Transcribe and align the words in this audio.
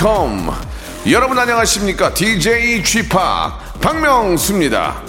컴 0.00 0.50
여러분 1.10 1.38
안녕하십니까 1.38 2.14
DJ 2.14 2.82
g 2.82 3.02
p 3.02 3.08
박명수입니다 3.82 5.02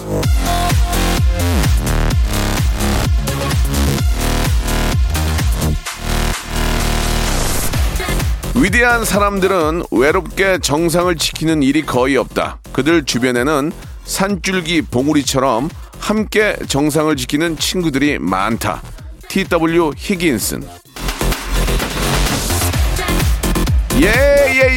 위대한 8.54 9.06
사람들은 9.06 9.84
외롭게 9.90 10.58
정상을 10.58 11.16
지키는 11.16 11.62
일이 11.62 11.84
거의 11.84 12.16
없다. 12.18 12.58
그들 12.72 13.04
주변에는 13.04 13.72
산줄기 14.04 14.82
봉우리처럼 14.82 15.70
함께 15.98 16.56
정상을 16.68 17.16
지키는 17.16 17.56
친구들이 17.56 18.18
많다. 18.20 18.82
T.W. 19.28 19.92
히긴슨. 19.96 20.81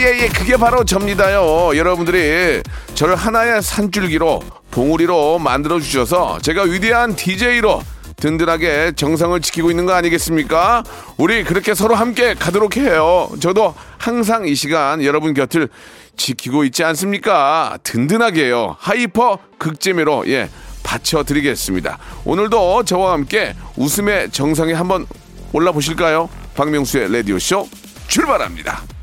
예, 0.05 0.09
예, 0.09 0.19
예. 0.19 0.27
그게 0.27 0.55
바로 0.55 0.83
접니다요. 0.83 1.75
여러분들이 1.75 2.61
저를 2.93 3.15
하나의 3.15 3.63
산줄기로, 3.63 4.39
봉우리로 4.69 5.39
만들어주셔서 5.39 6.39
제가 6.43 6.61
위대한 6.61 7.15
DJ로 7.15 7.81
든든하게 8.17 8.91
정상을 8.95 9.41
지키고 9.41 9.71
있는 9.71 9.87
거 9.87 9.93
아니겠습니까? 9.93 10.83
우리 11.17 11.43
그렇게 11.43 11.73
서로 11.73 11.95
함께 11.95 12.35
가도록 12.35 12.77
해요. 12.77 13.31
저도 13.39 13.73
항상 13.97 14.47
이 14.47 14.53
시간 14.53 15.03
여러분 15.03 15.33
곁을 15.33 15.69
지키고 16.15 16.65
있지 16.65 16.83
않습니까? 16.83 17.79
든든하게요. 17.81 18.75
hyper 18.77 19.39
극재미로, 19.57 20.25
예, 20.27 20.49
받쳐드리겠습니다. 20.83 21.97
오늘도 22.25 22.83
저와 22.83 23.13
함께 23.13 23.55
웃음의 23.75 24.29
정상에 24.29 24.73
한번 24.73 25.07
올라 25.51 25.71
보실까요? 25.71 26.29
박명수의 26.53 27.11
라디오 27.11 27.39
쇼 27.39 27.67
출발합니다. 28.07 28.94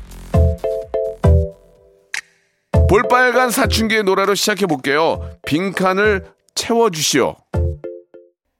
볼빨간 2.93 3.49
사춘기의 3.49 4.03
노래로 4.03 4.35
시작해 4.35 4.67
볼게요. 4.67 5.19
빈칸을 5.47 6.25
채워주시오. 6.53 7.35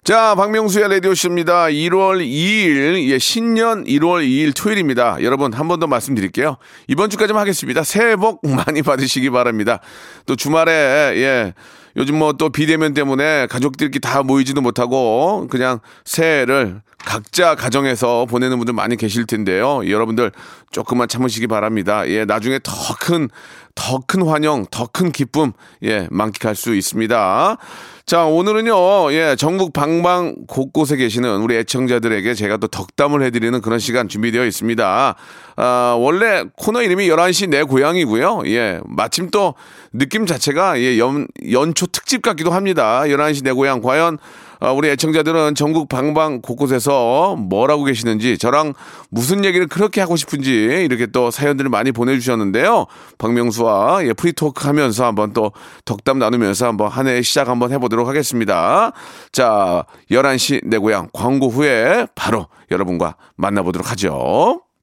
자, 0.03 0.33
박명수의 0.33 0.89
라디오쇼입니다. 0.89 1.65
1월 1.65 2.25
2일, 2.25 3.09
예, 3.11 3.19
신년 3.19 3.83
1월 3.83 4.25
2일 4.25 4.55
토요일입니다. 4.55 5.17
여러분, 5.21 5.53
한 5.53 5.67
번 5.67 5.79
더 5.79 5.85
말씀드릴게요. 5.85 6.57
이번 6.87 7.11
주까지만 7.11 7.41
하겠습니다. 7.41 7.83
새해 7.83 8.15
복 8.15 8.41
많이 8.43 8.81
받으시기 8.81 9.29
바랍니다. 9.29 9.79
또 10.25 10.35
주말에, 10.35 10.71
예, 10.71 11.53
요즘 11.95 12.17
뭐 12.17 12.33
또 12.33 12.49
비대면 12.49 12.95
때문에 12.95 13.45
가족들끼리 13.51 13.99
다 14.01 14.23
모이지도 14.23 14.61
못하고 14.61 15.45
그냥 15.51 15.79
새해를 16.05 16.81
각자 16.97 17.53
가정에서 17.53 18.25
보내는 18.25 18.57
분들 18.57 18.73
많이 18.73 18.97
계실 18.97 19.27
텐데요. 19.27 19.87
여러분들 19.87 20.31
조금만 20.71 21.07
참으시기 21.07 21.45
바랍니다. 21.45 22.09
예, 22.09 22.25
나중에 22.25 22.59
더 22.63 22.71
큰, 22.99 23.29
더 23.75 23.99
큰 24.05 24.25
환영, 24.25 24.65
더 24.69 24.87
큰 24.87 25.11
기쁨, 25.11 25.51
예, 25.83 26.07
만끽할 26.11 26.55
수 26.55 26.75
있습니다. 26.75 27.57
자, 28.05 28.25
오늘은요, 28.25 29.13
예, 29.13 29.35
전국 29.37 29.73
방방 29.73 30.45
곳곳에 30.47 30.97
계시는 30.97 31.41
우리 31.41 31.55
애청자들에게 31.57 32.33
제가 32.33 32.57
또 32.57 32.67
덕담을 32.67 33.23
해드리는 33.23 33.61
그런 33.61 33.79
시간 33.79 34.07
준비되어 34.07 34.45
있습니다. 34.45 35.15
아, 35.55 35.97
원래 35.99 36.43
코너 36.57 36.81
이름이 36.81 37.07
11시 37.07 37.49
내 37.49 37.63
고향이고요. 37.63 38.43
예, 38.47 38.81
마침 38.85 39.29
또 39.31 39.55
느낌 39.93 40.25
자체가 40.25 40.79
예, 40.79 40.99
연, 40.99 41.27
연초 41.51 41.87
특집 41.87 42.21
같기도 42.21 42.51
합니다. 42.51 43.03
11시 43.05 43.43
내 43.43 43.51
고향. 43.51 43.81
과연 43.81 44.17
아, 44.17 44.52
우리 44.71 44.89
애청자들은 44.89 45.55
전국 45.55 45.89
방방 45.89 46.41
곳곳에서 46.41 47.35
뭘 47.35 47.69
하고 47.69 47.83
계시는지 47.83 48.37
저랑 48.37 48.73
무슨 49.09 49.45
얘기를 49.45 49.67
그렇게 49.67 50.01
하고 50.01 50.15
싶은지 50.15 50.51
이렇게 50.51 51.05
또 51.05 51.29
사연들을 51.31 51.69
많이 51.69 51.91
보내주셨는데요. 51.91 52.85
박명수와 53.17 54.05
예, 54.05 54.13
free 54.13 54.39
talk 54.39 54.65
하면서 54.65 55.05
한번 55.05 55.33
또 55.33 55.51
덕담 55.85 56.17
나누면서 56.19 56.67
한번 56.67 56.89
한 56.89 57.03
해 57.07 57.21
시작 57.21 57.49
한번 57.49 57.71
해보도록 57.73 58.07
하겠습니다. 58.07 58.93
자, 59.33 59.83
11시 60.09 60.61
내 60.65 60.77
고향 60.77 61.09
광고 61.11 61.49
후에 61.49 62.07
바로 62.15 62.47
여러분과 62.71 63.17
만나보도록 63.35 63.91
하죠. 63.91 64.62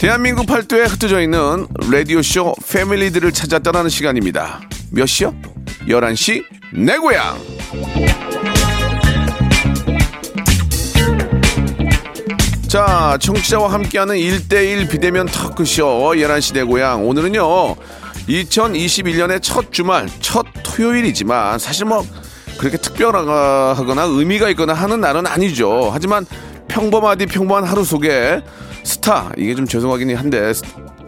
대한민국 0.00 0.46
팔도에 0.46 0.84
흩어져 0.84 1.20
있는 1.20 1.66
라디오쇼 1.90 2.54
패밀리들을 2.70 3.32
찾아 3.32 3.58
떠나는 3.58 3.90
시간입니다. 3.90 4.60
몇 4.92 5.06
시요? 5.06 5.34
11시 5.88 6.44
내 6.72 6.96
고향! 6.98 7.36
자, 12.68 13.18
청취자와 13.20 13.72
함께하는 13.72 14.14
1대1 14.14 14.88
비대면 14.88 15.26
터크쇼 15.26 16.12
11시 16.14 16.54
내 16.54 16.62
고향. 16.62 17.08
오늘은요, 17.08 17.74
2021년의 18.28 19.42
첫 19.42 19.72
주말, 19.72 20.06
첫 20.20 20.46
토요일이지만 20.62 21.58
사실 21.58 21.86
뭐 21.86 22.06
그렇게 22.58 22.76
특별하거나 22.76 24.02
의미가 24.02 24.48
있거나 24.50 24.74
하는 24.74 25.00
날은 25.00 25.26
아니죠. 25.26 25.90
하지만 25.92 26.24
평범하디 26.68 27.26
평범한 27.26 27.64
하루 27.64 27.82
속에 27.82 28.42
스타, 28.88 29.30
이게 29.36 29.54
좀 29.54 29.66
죄송하긴 29.66 30.16
한데 30.16 30.52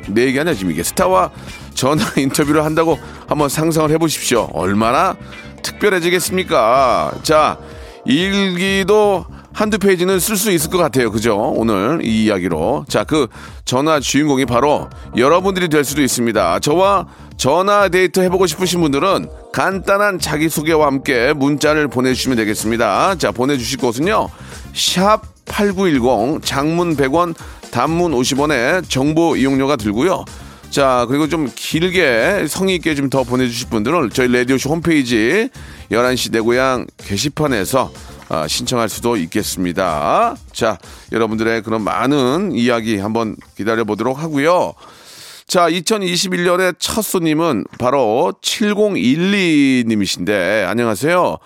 내 0.09 0.27
얘기 0.27 0.39
아니야 0.39 0.55
지금 0.55 0.71
이게 0.71 0.83
스타와 0.83 1.31
전화 1.73 2.05
인터뷰를 2.17 2.63
한다고 2.65 2.99
한번 3.27 3.49
상상을 3.49 3.91
해보십시오. 3.91 4.51
얼마나 4.53 5.17
특별해지겠습니까? 5.63 7.13
자, 7.23 7.59
일기도 8.05 9.25
한두 9.53 9.79
페이지는 9.79 10.21
쓸 10.21 10.37
수 10.37 10.51
있을 10.51 10.71
것 10.71 10.77
같아요. 10.77 11.11
그죠? 11.11 11.37
오늘 11.37 12.01
이 12.05 12.25
이야기로. 12.25 12.85
자, 12.87 13.05
그 13.05 13.29
전화 13.65 13.99
주인공이 13.99 14.45
바로 14.45 14.89
여러분들이 15.17 15.69
될 15.69 15.83
수도 15.85 16.03
있습니다. 16.03 16.61
저와 16.61 17.07
전화 17.39 17.89
데이트 17.89 18.21
해보고 18.21 18.47
싶으신 18.47 18.81
분들은 18.83 19.29
간단한 19.53 20.19
자기소개와 20.19 20.87
함께 20.87 21.33
문자를 21.33 21.89
보내주시면 21.89 22.37
되겠습니다. 22.37 23.17
자, 23.17 23.33
보내주실 23.33 23.79
곳은요. 23.79 24.29
샵 24.75 25.23
8910 25.47 26.45
장문 26.45 26.97
100원 26.97 27.35
단문 27.71 28.13
50원에 28.13 28.89
정보 28.89 29.37
이용료가 29.37 29.77
들고요. 29.77 30.25
자, 30.71 31.05
그리고 31.09 31.29
좀 31.29 31.51
길게 31.55 32.47
성의 32.49 32.77
있게 32.77 32.95
좀 32.95 33.11
더 33.11 33.25
보내주실 33.25 33.69
분들은 33.71 34.11
저희 34.11 34.31
라디오쇼 34.33 34.71
홈페이지 34.71 35.49
11시 35.91 36.31
내 36.33 36.39
고향 36.41 36.87
게시판에서 36.99 37.93
아, 38.29 38.47
신청할 38.47 38.89
수도 38.89 39.17
있겠습니다. 39.17 40.37
자, 40.53 40.79
여러분들의 41.11 41.63
그런 41.63 41.83
많은 41.83 42.53
이야기 42.53 42.99
한번 42.99 43.35
기다려 43.57 43.83
보도록 43.83 44.23
하고요. 44.23 44.75
자, 45.49 45.69
2021년의 45.69 46.77
첫 46.79 47.03
손님은 47.03 47.65
바로 47.81 48.33
7012님이신데, 48.41 50.69
안녕하세요. 50.69 51.39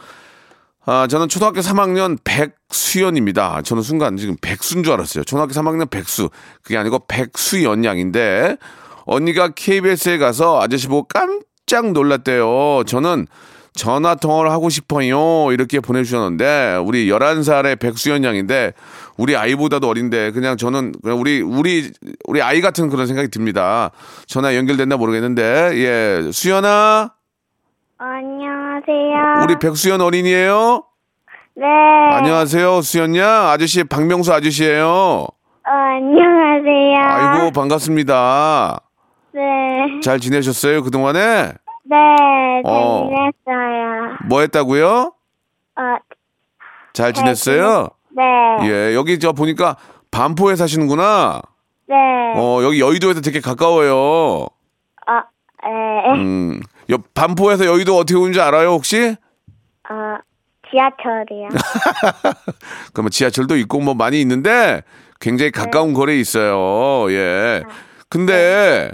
아, 0.86 1.06
저는 1.06 1.28
초등학교 1.28 1.60
3학년 1.60 2.18
백수연입니다. 2.24 3.62
저는 3.62 3.82
순간 3.82 4.16
지금 4.16 4.36
백수인 4.40 4.84
줄 4.84 4.92
알았어요. 4.92 5.24
초등학교 5.24 5.52
3학년 5.52 5.88
백수. 5.88 6.28
그게 6.62 6.76
아니고 6.76 7.06
백수연 7.08 7.84
양인데, 7.84 8.58
언니가 9.06 9.48
KBS에 9.48 10.18
가서 10.18 10.60
아저씨 10.60 10.88
보고 10.88 11.08
깜짝 11.08 11.92
놀랐대요. 11.92 12.84
저는 12.86 13.26
전화 13.72 14.14
통화를 14.14 14.50
하고 14.50 14.68
싶어요. 14.68 15.50
이렇게 15.52 15.80
보내주셨는데, 15.80 16.80
우리 16.84 17.08
11살의 17.08 17.80
백수연 17.80 18.22
양인데, 18.22 18.72
우리 19.16 19.36
아이보다도 19.36 19.88
어린데, 19.88 20.32
그냥 20.32 20.56
저는, 20.58 20.92
그냥 21.02 21.18
우리, 21.18 21.40
우리, 21.40 21.90
우리 22.26 22.42
아이 22.42 22.60
같은 22.60 22.90
그런 22.90 23.06
생각이 23.06 23.28
듭니다. 23.28 23.90
전화 24.26 24.54
연결됐나 24.54 24.98
모르겠는데, 24.98 25.72
예. 25.76 26.30
수연아? 26.30 27.14
안녕 27.98 28.63
하세요. 28.86 29.42
우리 29.42 29.58
백수연 29.58 30.00
어린이에요? 30.00 30.84
네. 31.56 31.66
안녕하세요, 31.66 32.82
수연 32.82 33.16
양. 33.16 33.48
아저씨, 33.48 33.84
박명수 33.84 34.32
아저씨예요 34.32 34.86
어, 34.86 35.70
안녕하세요. 35.70 36.98
아이고, 36.98 37.50
반갑습니다. 37.52 38.80
네. 39.32 40.00
잘 40.02 40.20
지내셨어요, 40.20 40.82
그 40.82 40.90
동안에? 40.90 41.52
네, 41.86 41.96
잘 41.96 42.62
어. 42.64 43.08
지냈어요. 43.08 44.16
뭐 44.28 44.40
했다고요? 44.40 45.12
어, 45.76 45.82
잘 46.92 47.12
지냈어요? 47.12 47.88
네. 48.10 48.22
예, 48.62 48.94
여기 48.94 49.18
저 49.18 49.32
보니까 49.32 49.76
반포에 50.10 50.56
사시는구나. 50.56 51.42
네. 51.88 51.96
어, 52.36 52.60
여기 52.62 52.80
여의도에서 52.80 53.20
되게 53.20 53.40
가까워요. 53.40 53.94
어, 53.96 55.20
에, 55.66 56.12
음, 56.14 56.60
여, 56.90 56.98
반포에서 57.14 57.64
여의도 57.66 57.96
어떻게 57.96 58.18
오는지 58.18 58.40
알아요, 58.40 58.70
혹시? 58.70 59.16
어, 59.88 59.94
지하철이요. 60.70 61.48
그러면 62.92 63.10
지하철도 63.10 63.56
있고 63.58 63.80
뭐 63.80 63.94
많이 63.94 64.20
있는데 64.20 64.82
굉장히 65.20 65.50
가까운 65.50 65.94
거리에 65.94 66.18
있어요. 66.18 67.10
예. 67.12 67.62
근데 68.08 68.90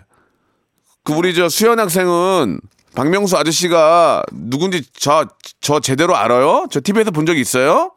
그 1.04 1.12
우리 1.14 1.34
저 1.34 1.48
수현 1.48 1.78
학생은 1.80 2.60
박명수 2.94 3.36
아저씨가 3.36 4.22
누군지 4.32 4.82
저, 4.92 5.26
저 5.60 5.80
제대로 5.80 6.16
알아요? 6.16 6.66
저 6.70 6.80
TV에서 6.80 7.10
본 7.10 7.24
적 7.26 7.36
있어요? 7.38 7.92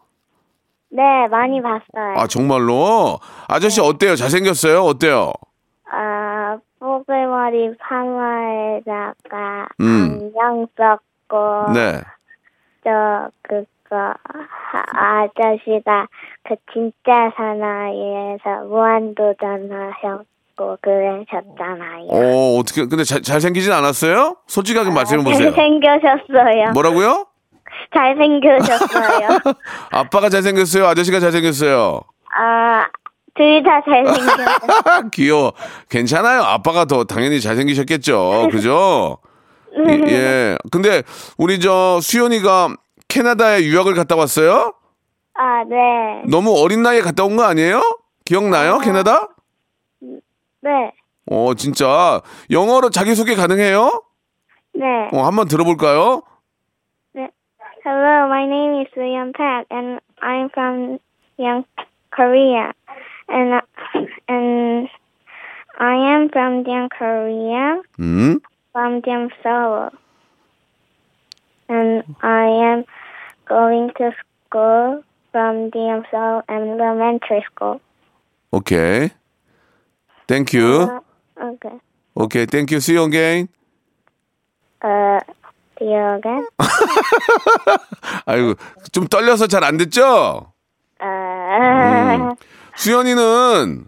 네, 0.92 1.02
많이 1.32 1.60
봤어요. 1.62 2.14
아, 2.18 2.28
정말로? 2.28 3.20
아저씨 3.48 3.82
어때요? 3.82 4.16
잘생겼어요? 4.16 4.84
어때요? 4.84 5.34
아, 7.44 7.50
뽀글머리 7.50 7.76
파마에다가 7.78 9.68
음. 9.82 10.32
안경 10.36 10.68
썼고, 10.78 11.74
네. 11.74 12.02
저, 12.84 13.30
그거, 13.42 14.14
아- 14.24 15.24
아저씨가 15.24 16.08
그 16.48 16.56
진짜 16.72 17.32
사나이에서 17.36 18.66
무한도전 18.68 19.70
하셨고, 19.72 20.78
그러셨잖아요. 20.82 22.08
어, 22.10 22.58
어떻게, 22.60 22.86
근데 22.86 23.04
잘, 23.04 23.22
잘생기진 23.22 23.72
않았어요? 23.72 24.38
솔직하게 24.48 24.92
말씀해 24.92 25.24
보세요. 25.24 25.52
잘생겨셨어요. 25.54 26.72
뭐라고요? 26.74 27.28
잘생겨셨어요. 27.94 29.28
아빠가 29.92 30.30
잘생겼어요? 30.30 30.86
아저씨가 30.88 31.20
잘생겼어요? 31.20 32.02
아, 32.36 32.86
둘 33.36 33.64
다 33.64 33.82
잘생겼어요. 33.82 35.10
귀여워. 35.14 35.54
괜찮아요. 35.90 36.42
아빠가 36.44 36.86
더 36.86 37.04
당연히 37.04 37.42
잘생기셨겠죠. 37.42 38.50
그죠? 38.52 39.18
예, 39.88 39.94
예. 40.08 40.58
근데 40.72 41.02
우리 41.38 41.60
저 41.60 42.00
수연이가 42.02 42.76
캐나다에 43.08 43.64
유학을 43.64 43.96
갔다 43.96 44.16
왔어요? 44.16 44.74
아, 45.36 45.64
네. 45.66 46.24
너무 46.30 46.54
어린 46.64 46.84
나이에 46.84 47.02
갔다 47.02 47.24
온 47.24 47.36
거 47.38 47.44
아니에요? 47.44 47.82
기억나요? 48.26 48.78
캐나다? 48.80 49.30
네. 50.62 50.92
어, 51.32 51.54
진짜. 51.56 52.22
영어로 52.52 52.90
자기소개 52.92 53.34
가능해요? 53.36 54.04
네. 54.76 54.86
어, 55.12 55.24
한번 55.26 55.48
들어볼까요? 55.48 56.22
네. 57.14 57.30
Hello, 57.86 58.28
my 58.28 58.44
name 58.46 58.82
is 58.82 58.92
Young 58.96 59.34
Park, 59.36 59.66
and 59.72 60.00
I'm 60.22 60.50
from 60.54 61.00
Young 61.40 61.66
Korea, 62.16 62.72
and 63.33 63.63
and 64.29 64.89
I 65.79 65.95
am 65.95 66.29
from 66.31 66.65
Young 66.67 66.89
Korea, 66.89 67.81
음. 67.99 68.41
from 68.73 69.01
Young 69.07 69.31
Seoul, 69.43 69.91
and 71.69 72.03
I 72.23 72.47
am 72.47 72.85
going 73.49 73.91
to 73.99 74.13
school 74.49 75.03
from 75.33 75.71
Young 75.75 76.05
Seoul 76.11 76.43
Elementary 76.49 77.45
School. 77.51 77.81
오케이. 78.51 79.11
땡큐. 80.27 80.59
Uh, 80.59 81.01
okay. 81.53 81.79
오케이. 82.15 82.47
땡큐. 82.47 82.77
See 82.81 82.95
you 82.95 83.05
again. 83.05 83.49
Uh, 84.83 85.21
do 85.79 85.85
you 85.85 86.17
again? 86.17 86.47
아이고, 88.27 88.55
좀 88.93 89.07
떨려서 89.07 89.47
잘 89.47 89.65
안 89.65 89.77
듣죠? 89.77 90.53
Uh, 91.01 92.35
수연이는 92.76 93.86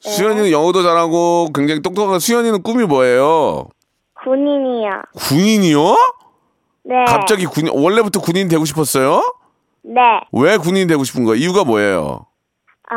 수연이는 0.00 0.50
영어도 0.50 0.82
잘하고 0.82 1.48
굉장히 1.54 1.82
똑똑한 1.82 2.18
수연이는 2.18 2.62
꿈이 2.62 2.84
뭐예요? 2.84 3.68
군인이요. 4.24 4.90
군인이요? 5.16 5.96
네. 6.84 7.04
갑자기 7.06 7.46
군 7.46 7.68
원래부터 7.70 8.20
군인 8.20 8.48
되고 8.48 8.64
싶었어요? 8.64 9.22
네. 9.82 10.00
왜 10.32 10.56
군인 10.56 10.86
되고 10.86 11.04
싶은 11.04 11.24
거예요? 11.24 11.36
이유가 11.42 11.64
뭐예요? 11.64 12.26
아, 12.90 12.96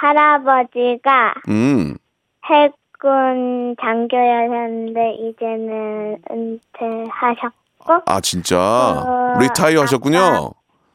할아버지가 0.00 1.34
음. 1.48 1.96
해군 2.46 3.76
장교였는데 3.80 5.14
이제는 5.20 6.18
은퇴하셨고, 6.30 8.02
아 8.06 8.20
진짜 8.20 8.58
어, 8.58 9.38
리타이어 9.38 9.82
하셨군요. 9.82 10.50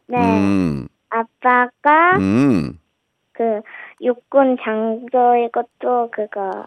네. 0.07 0.17
음. 0.17 0.87
아빠가 1.09 2.17
음. 2.17 2.79
그 3.43 3.61
육군 4.01 4.57
장교이고 4.63 5.61
또 5.81 6.09
그거 6.11 6.65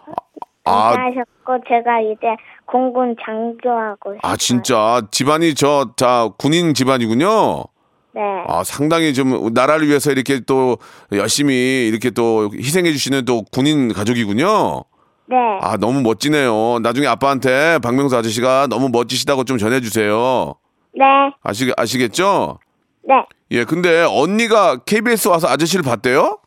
아, 0.64 0.90
하셨고 0.90 1.64
제가 1.69 2.00
이제 2.00 2.37
공군 2.67 3.17
장교하고 3.25 4.14
싶어요. 4.14 4.20
아 4.23 4.37
진짜 4.37 5.00
집안이 5.11 5.55
저 5.55 5.93
자 5.96 6.28
군인 6.37 6.75
집안이군요. 6.75 7.64
네. 8.12 8.20
아 8.46 8.62
상당히 8.64 9.14
좀 9.14 9.52
나라를 9.55 9.87
위해서 9.88 10.11
이렇게 10.11 10.40
또 10.40 10.76
열심히 11.12 11.87
이렇게 11.88 12.11
또 12.11 12.50
희생해 12.52 12.90
주시는 12.93 13.25
또 13.25 13.43
군인 13.52 13.93
가족이군요. 13.93 14.82
네. 15.29 15.37
아, 15.61 15.76
너무 15.76 16.02
멋지네요. 16.02 16.79
나중에 16.81 17.06
아빠한테 17.08 17.79
박명수 17.82 18.17
아저씨가 18.17 18.69
너무 18.69 18.88
멋지시다고 18.90 19.43
좀 19.43 19.58
전해주세요. 19.58 20.55
네. 20.94 21.05
아시, 21.43 21.72
아시겠죠? 21.76 22.61
네. 23.02 23.26
예, 23.50 23.64
근데 23.64 24.05
언니가 24.08 24.76
KBS 24.76 25.26
와서 25.29 25.49
아저씨를 25.49 25.82
봤대요? 25.84 26.38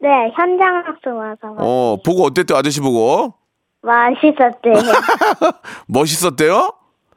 네. 0.00 0.30
현장 0.34 0.82
학습 0.86 1.08
와서 1.08 1.54
어, 1.58 1.96
보고 2.04 2.24
어땠대요, 2.24 2.56
아저씨 2.58 2.80
보고? 2.80 3.34
맛있었대요. 3.82 4.74
멋있었대요? 5.86 6.72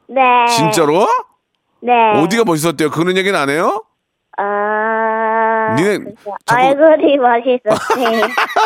네. 0.08 0.46
진짜로? 0.48 1.06
네. 1.80 2.20
어디가 2.20 2.44
멋있었대요? 2.44 2.90
그런 2.90 3.16
얘기는 3.16 3.38
안 3.38 3.50
해요? 3.50 3.84
아, 4.38 5.74
니네 5.76 5.98
그죠. 5.98 6.14
자꾸- 6.46 6.62
얼굴이 6.62 7.16
멋있었어요. 7.18 8.22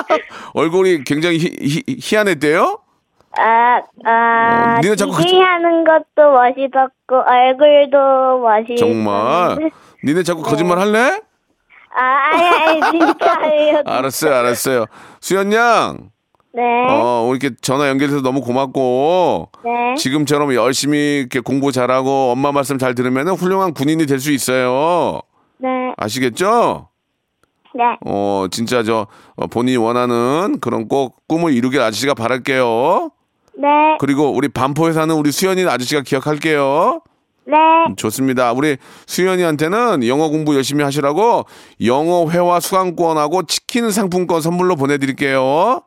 얼굴이 0.54 1.04
굉장히 1.04 1.38
희, 1.38 1.48
희, 1.60 1.82
희한했대요? 2.00 2.78
아, 3.38 3.80
아, 4.04 4.76
어, 4.78 4.80
니네 4.82 4.96
자꾸 4.96 5.12
그- 5.12 5.22
하는 5.22 5.84
것도 5.84 6.32
멋있었고, 6.32 7.16
얼굴도 7.26 8.38
멋있었고. 8.40 8.76
정말. 8.76 9.70
니네 10.04 10.22
자꾸 10.22 10.42
거짓말 10.42 10.78
할래? 10.78 11.20
아, 11.96 12.02
아니, 12.02 12.48
아니, 12.48 12.80
진짜예요. 12.98 13.82
알았어요, 13.86 14.34
알았어요. 14.34 14.86
수연 15.20 15.52
양, 15.52 16.10
네. 16.52 16.62
어, 16.88 17.28
이렇게 17.30 17.54
전화 17.62 17.88
연결해서 17.88 18.20
너무 18.20 18.40
고맙고, 18.42 19.50
네. 19.64 19.94
지금처럼 19.96 20.54
열심히 20.54 21.18
이렇게 21.20 21.40
공부 21.40 21.72
잘하고 21.72 22.32
엄마 22.32 22.52
말씀 22.52 22.78
잘 22.78 22.94
들으면 22.94 23.28
훌륭한 23.28 23.72
군인이 23.74 24.04
될 24.06 24.20
수 24.20 24.30
있어요. 24.32 25.20
네. 25.58 25.68
아시겠죠? 25.96 26.88
네. 27.74 27.84
어, 28.06 28.46
진짜 28.50 28.82
저 28.82 29.06
어, 29.36 29.46
본인이 29.46 29.76
원하는 29.76 30.58
그런 30.60 30.88
꼭 30.88 31.26
꿈을 31.28 31.52
이루길 31.52 31.80
아저씨가 31.80 32.14
바랄게요. 32.14 33.10
네. 33.58 33.68
그리고 34.00 34.30
우리 34.32 34.48
반포에 34.48 34.92
사는 34.92 35.14
우리 35.14 35.30
수연이 35.32 35.64
아저씨가 35.66 36.02
기억할게요. 36.02 37.00
네. 37.46 37.56
좋습니다. 37.96 38.52
우리 38.52 38.76
수연이한테는 39.06 40.06
영어 40.06 40.28
공부 40.28 40.54
열심히 40.56 40.82
하시라고 40.82 41.44
영어 41.84 42.28
회화 42.30 42.58
수강권하고 42.60 43.44
치킨 43.44 43.90
상품권 43.90 44.40
선물로 44.40 44.74
보내드릴게요. 44.76 45.82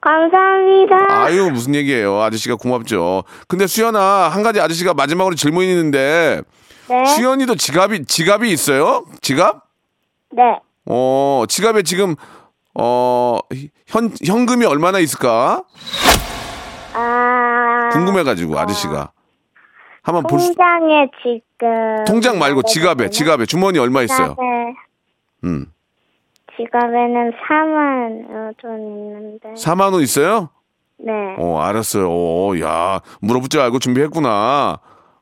감사합니다. 0.00 0.96
아유 1.24 1.50
무슨 1.50 1.74
얘기예요. 1.74 2.20
아저씨가 2.22 2.56
고맙죠. 2.56 3.24
근데 3.48 3.66
수연아 3.66 4.00
한 4.28 4.42
가지 4.42 4.60
아저씨가 4.60 4.94
마지막으로 4.94 5.34
질문이 5.34 5.68
있는데 5.70 6.42
네. 6.88 7.04
수연이도 7.06 7.56
지갑이 7.56 8.04
지갑이 8.06 8.50
있어요? 8.52 9.04
지갑? 9.22 9.62
네. 10.32 10.42
어 10.86 11.44
지갑에 11.48 11.82
지금 11.82 12.14
어 12.74 13.38
현 13.88 14.12
현금이 14.24 14.66
얼마나 14.66 14.98
있을까 14.98 15.62
아. 16.94 17.88
궁금해가지고 17.92 18.58
아저씨가 18.58 19.12
한번 20.08 20.22
볼 20.24 20.40
수. 20.40 20.54
통장에 20.54 21.10
지금. 21.22 22.04
통장 22.06 22.38
말고 22.38 22.62
지갑에 22.62 23.10
지갑에 23.10 23.44
주머니 23.44 23.78
얼마 23.78 24.02
있어요? 24.02 24.28
지갑에, 24.28 24.74
음 25.44 25.66
지갑에는 26.56 27.32
4만 27.32 28.56
돈 28.56 28.80
있는데. 28.80 29.52
4만 29.54 29.92
원 29.92 30.00
있어요? 30.02 30.48
네. 30.98 31.12
어 31.38 31.60
알았어요. 31.60 32.08
어, 32.10 32.58
야 32.60 33.00
물어볼 33.20 33.48
줄 33.50 33.60
알고 33.60 33.78
준비했구나. 33.80 34.78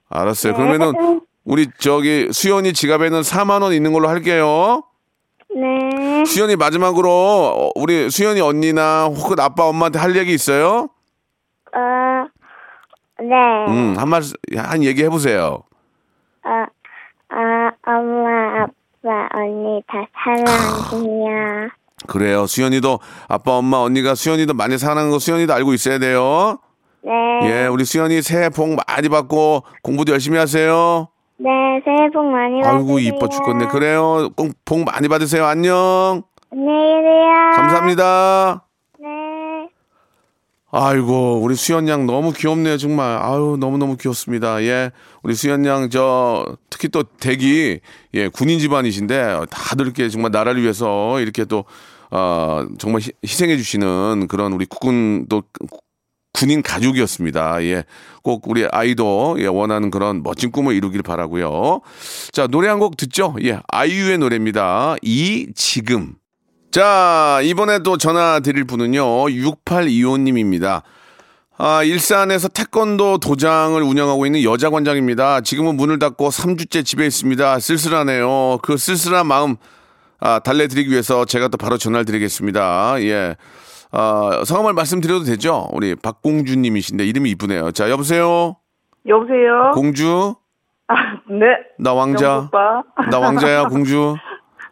알았어요. 0.09 0.53
네. 0.53 0.57
그러면은 0.57 1.21
우리 1.45 1.67
저기 1.79 2.29
수연이 2.33 2.73
지갑에는 2.73 3.21
4만 3.23 3.63
원 3.63 3.73
있는 3.73 3.93
걸로 3.93 4.09
할게요. 4.09 4.85
네. 5.55 6.25
수연이 6.25 6.55
마지막으로 6.55 7.11
어, 7.11 7.71
우리 7.75 8.09
수연이 8.09 8.41
언니나 8.41 9.07
혹은 9.07 9.41
아빠 9.41 9.65
엄마한테 9.65 9.99
할 9.99 10.15
얘기 10.17 10.33
있어요? 10.33 10.89
어, 11.75 11.81
네. 13.21 13.35
음, 13.69 13.95
한 13.97 14.09
말, 14.09 14.23
한 14.57 14.85
얘기 14.85 15.03
해보세요. 15.03 15.63
어, 16.45 16.49
어, 17.35 17.71
엄마, 17.87 18.63
아빠, 18.63 19.29
언니 19.35 19.83
다 19.87 20.07
사랑해요. 20.15 21.69
그래요. 22.07 22.47
수연이도 22.47 22.99
아빠, 23.29 23.53
엄마, 23.57 23.79
언니가 23.79 24.15
수연이도 24.15 24.55
많이 24.55 24.77
사랑하는 24.79 25.11
거 25.11 25.19
수연이도 25.19 25.53
알고 25.55 25.73
있어야 25.73 25.99
돼요. 25.99 26.59
네. 27.03 27.13
예, 27.45 27.67
우리 27.67 27.85
수연이 27.85 28.21
새해 28.21 28.49
복 28.51 28.69
많이 28.87 29.09
받고 29.09 29.63
공부도 29.83 30.13
열심히 30.13 30.39
하세요. 30.39 31.09
네, 31.39 31.49
새해 31.85 32.09
복 32.13 32.25
많이 32.27 32.61
받으세요. 32.63 32.79
아이고, 32.79 32.99
이뻐 32.99 33.29
죽겠네. 33.29 33.67
그래요. 33.69 34.29
꼭 34.37 34.53
복 34.65 34.85
많이 34.85 35.09
받으세요. 35.09 35.45
안녕. 35.47 36.23
안녕히 36.53 36.97
계세요. 37.03 37.51
감사합니다. 37.55 38.63
네. 40.73 40.79
아이고, 40.79 41.41
우리 41.43 41.55
수연 41.55 41.89
양 41.89 42.07
너무 42.07 42.33
귀엽네요, 42.33 42.77
정말. 42.77 43.19
아유, 43.23 43.57
너무 43.59 43.79
너무 43.79 43.97
귀엽습니다. 43.97 44.63
예. 44.65 44.91
우리 45.23 45.35
수연 45.35 45.65
양, 45.65 45.89
저, 45.91 46.45
특히 46.71 46.89
또 46.89 47.03
댁이, 47.05 47.79
예, 48.15 48.29
군인 48.29 48.59
집안이신데, 48.59 49.41
다들 49.51 49.87
이렇게 49.87 50.09
정말 50.09 50.31
나라를 50.33 50.63
위해서 50.63 51.21
이렇게 51.21 51.45
또, 51.45 51.65
어, 52.11 52.67
정말 52.79 53.01
희, 53.01 53.11
희생해 53.25 53.57
주시는 53.57 54.27
그런 54.29 54.53
우리 54.53 54.67
국군, 54.67 55.27
또, 55.29 55.43
군인 56.33 56.63
가족이었습니다. 56.63 57.63
예. 57.65 57.85
꼭 58.23 58.47
우리 58.49 58.67
아이도, 58.71 59.37
예, 59.39 59.47
원하는 59.47 59.91
그런 59.91 60.23
멋진 60.23 60.51
꿈을 60.51 60.75
이루길 60.75 61.03
바라고요 61.03 61.81
자, 62.33 62.47
노래 62.47 62.69
한 62.69 62.79
곡 62.79 62.97
듣죠? 62.99 63.37
예. 63.43 63.61
아이유의 63.69 64.19
노래입니다. 64.19 64.97
이, 65.01 65.47
지금. 65.55 66.15
자, 66.77 67.41
이번에 67.43 67.79
또 67.79 67.97
전화 67.97 68.39
드릴 68.41 68.65
분은요, 68.65 69.01
6825님입니다. 69.01 70.83
아, 71.57 71.83
일산에서 71.83 72.49
태권도 72.49 73.17
도장을 73.17 73.81
운영하고 73.83 74.27
있는 74.27 74.43
여자 74.43 74.69
관장입니다. 74.69 75.41
지금은 75.41 75.79
문을 75.79 75.99
닫고 75.99 76.29
3주째 76.29 76.85
집에 76.85 77.07
있습니다. 77.07 77.61
쓸쓸하네요. 77.61 78.59
그 78.61 78.77
쓸쓸한 78.77 79.27
마음, 79.27 79.57
아, 80.21 80.39
달래드리기 80.41 80.91
위해서 80.91 81.25
제가 81.25 81.49
또 81.49 81.57
바로 81.57 81.79
전화를 81.79 82.05
드리겠습니다. 82.05 83.03
예. 83.05 83.37
아, 83.91 84.43
성함을 84.45 84.75
말씀드려도 84.75 85.25
되죠? 85.25 85.69
우리 85.73 85.95
박공주 85.95 86.59
님이신데 86.59 87.07
이름이 87.07 87.31
이쁘네요. 87.31 87.71
자, 87.71 87.89
여보세요? 87.89 88.57
여보세요? 89.09 89.71
공주? 89.73 90.35
아, 90.89 90.95
네. 91.31 91.47
나 91.79 91.95
왕자? 91.95 92.51
나 93.11 93.19
왕자야, 93.19 93.69
공주? 93.69 94.15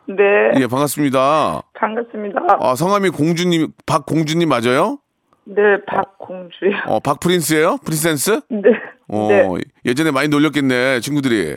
네. 0.06 0.60
예, 0.60 0.66
반갑습니다. 0.66 1.62
반갑습니다. 1.74 2.40
아, 2.60 2.74
성함이 2.74 3.10
공주님, 3.10 3.68
박공주님 3.86 4.48
맞아요? 4.48 4.98
네, 5.44 5.62
박공주요. 5.86 6.70
어, 6.88 7.00
박프린스예요? 7.00 7.78
프린센스? 7.84 8.40
네. 8.48 8.70
어, 9.08 9.28
네. 9.28 9.48
예전에 9.84 10.10
많이 10.10 10.28
놀렸겠네, 10.28 11.00
친구들이. 11.00 11.56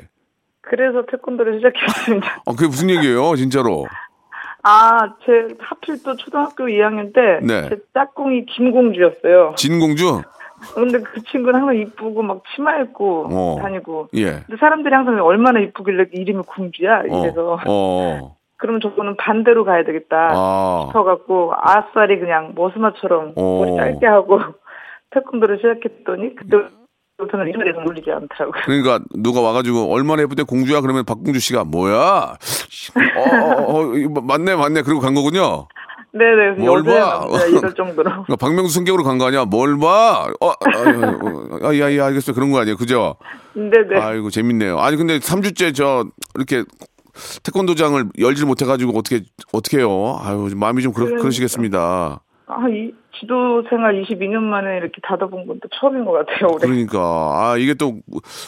그래서 0.61 1.03
태권도를 1.09 1.59
시작했습니다. 1.59 2.43
어, 2.45 2.53
그게 2.53 2.67
무슨 2.67 2.89
얘기예요, 2.89 3.35
진짜로? 3.35 3.85
아, 4.63 5.15
제 5.25 5.55
하필 5.59 6.03
또 6.03 6.15
초등학교 6.17 6.65
2학년 6.65 7.13
때 7.13 7.39
네. 7.41 7.69
제 7.69 7.77
짝꿍이 7.93 8.45
김공주였어요. 8.47 9.53
진공주? 9.55 10.21
근데 10.73 10.99
그 10.99 11.21
친구는 11.23 11.59
항상 11.59 11.77
이쁘고 11.77 12.21
막 12.23 12.41
치마 12.53 12.77
입고 12.79 13.27
어. 13.31 13.61
다니고. 13.61 14.09
예. 14.15 14.41
근데 14.45 14.57
사람들이 14.59 14.93
항상 14.93 15.23
얼마나 15.23 15.59
이쁘길래 15.59 16.07
이름이 16.11 16.43
공주야 16.47 17.01
어, 17.09 17.23
이래서 17.23 17.59
어. 17.67 18.36
그러면 18.57 18.81
저거는 18.81 19.17
반대로 19.17 19.63
가야 19.65 19.83
되겠다 19.83 20.29
아, 20.31 20.85
싶어갖고 20.89 21.53
아싸리 21.55 22.19
그냥 22.19 22.53
머스마처럼 22.55 23.33
어. 23.35 23.59
머리 23.65 23.75
짧게 23.77 24.05
하고 24.07 24.39
태권도를 25.11 25.57
시작했더니 25.57 26.35
그때부터는 26.35 27.47
이름에 27.49 27.65
대해서 27.65 27.81
놀리지 27.81 28.11
않더라고요. 28.11 28.61
그러니까 28.65 28.99
누가 29.15 29.41
와가지고 29.41 29.93
얼마나 29.93 30.23
예쁜데 30.23 30.43
공주야? 30.43 30.81
그러면 30.81 31.05
박공주 31.05 31.39
씨가 31.39 31.63
뭐야? 31.65 32.35
어, 33.15 33.21
어, 33.21 33.79
어, 33.91 33.93
이거 33.95 34.21
맞네, 34.21 34.55
맞네. 34.55 34.81
그리고 34.81 34.99
간 34.99 35.13
거군요. 35.13 35.67
네네. 36.13 36.65
뭘 36.65 36.83
봐? 36.83 37.27
이럴 37.47 37.73
정도로. 37.75 38.09
그러니까 38.25 38.35
박명수 38.39 38.73
성격으로 38.73 39.03
간 39.03 39.19
거 39.19 39.27
아니야? 39.27 39.45
뭘 39.45 39.77
봐? 39.77 40.27
어, 40.41 40.49
아, 40.49 41.67
아, 41.67 41.75
야, 41.77 41.95
야, 41.95 42.05
알겠어요. 42.07 42.33
그런 42.33 42.51
거 42.51 42.59
아니에요. 42.59 42.75
그죠? 42.77 43.17
네네. 43.53 43.99
아이고, 43.99 44.29
재밌네요. 44.31 44.79
아니, 44.79 44.97
근데 44.97 45.19
3주째 45.19 45.75
저, 45.75 46.05
이렇게 46.35 46.63
태권도장을 47.43 48.05
열질 48.19 48.45
못해가지고 48.45 48.97
어떻게, 48.97 49.21
어떻게 49.53 49.77
해요? 49.79 50.17
아유, 50.21 50.49
마음이 50.55 50.81
좀 50.81 50.93
그러, 50.93 51.05
그러니까. 51.05 51.21
그러시겠습니다. 51.23 52.21
아, 52.49 52.69
이 52.69 52.93
지도 53.19 53.63
생활 53.69 54.01
22년 54.03 54.37
만에 54.43 54.77
이렇게 54.77 55.01
닫아본 55.03 55.47
건 55.47 55.59
또 55.59 55.67
처음인 55.79 56.05
것 56.05 56.11
같아요. 56.13 56.47
올해. 56.53 56.59
그러니까 56.67 56.99
아 56.99 57.57
이게 57.57 57.73
또 57.73 57.99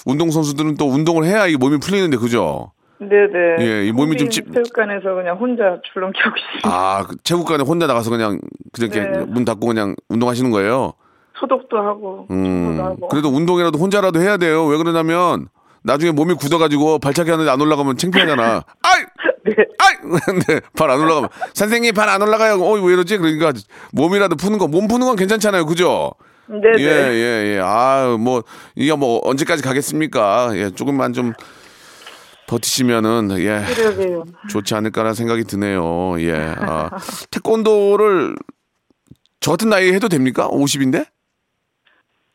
운동 0.06 0.30
선수들은 0.32 0.76
또 0.78 0.86
운동을 0.88 1.26
해야 1.26 1.48
이 1.48 1.56
몸이 1.58 1.80
풀리는데 1.80 2.18
그죠? 2.18 2.72
네네. 3.00 3.56
예, 3.62 3.86
이 3.88 3.92
몸이 3.92 4.16
좀 4.18 4.30
찝- 4.30 4.46
체육관에서 4.54 5.16
그냥 5.16 5.38
혼자 5.38 5.80
출렁하고 5.92 6.20
있어요. 6.20 6.74
아그 6.74 7.16
체육관에 7.24 7.64
혼자 7.64 7.88
나가서 7.88 8.10
그냥 8.10 8.40
그냥 8.74 9.12
네. 9.12 9.26
문 9.26 9.44
닫고 9.44 9.66
그냥 9.68 9.96
운동하시는 10.10 10.52
거예요. 10.52 10.94
소독도 11.40 11.78
하고, 11.78 12.28
음 12.30 12.78
하고. 12.80 13.08
그래도 13.08 13.30
운동이라도 13.30 13.80
혼자라도 13.80 14.20
해야 14.22 14.38
돼요. 14.38 14.66
왜 14.66 14.78
그러냐면 14.78 15.48
나중에 15.84 16.12
몸이 16.12 16.34
굳어가지고 16.36 17.00
발차기 17.00 17.30
하는데 17.32 17.50
안 17.50 17.60
올라가면 17.62 17.98
창피하잖아. 17.98 18.64
아이 18.84 19.04
네. 19.46 19.56
아이 19.80 20.22
근데 20.26 20.60
발 20.76 20.90
안 20.92 21.00
올라가면 21.00 21.30
선생님 21.54 21.94
발 21.94 22.10
안 22.10 22.22
올라가요. 22.22 22.56
어 22.62 22.74
왜 22.82 22.94
이러지? 22.94 23.18
그러니까 23.18 23.54
몸이라도 23.94 24.36
푸는 24.36 24.58
거 24.58 24.68
몸 24.68 24.88
푸는 24.88 25.08
건 25.08 25.16
괜찮잖아요. 25.16 25.66
그죠? 25.66 26.12
네네. 26.48 26.80
예, 26.80 26.86
예, 27.14 27.54
예. 27.56 27.60
아, 27.64 28.18
뭐, 28.20 28.42
이게 28.76 28.92
뭐, 28.96 29.22
언제까지 29.24 29.62
가겠습니까? 29.62 30.50
예, 30.56 30.72
조금만 30.72 31.14
좀 31.14 31.34
버티시면은, 32.48 33.30
예, 33.40 33.64
그러게요. 33.76 34.24
좋지 34.50 34.74
않을까라는 34.74 35.14
생각이 35.14 35.44
드네요. 35.44 36.20
예. 36.22 36.56
아, 36.58 36.90
태권도를 37.30 38.36
저 39.40 39.52
같은 39.52 39.70
나이에 39.70 39.94
해도 39.94 40.10
됩니까? 40.10 40.48
50인데? 40.50 41.06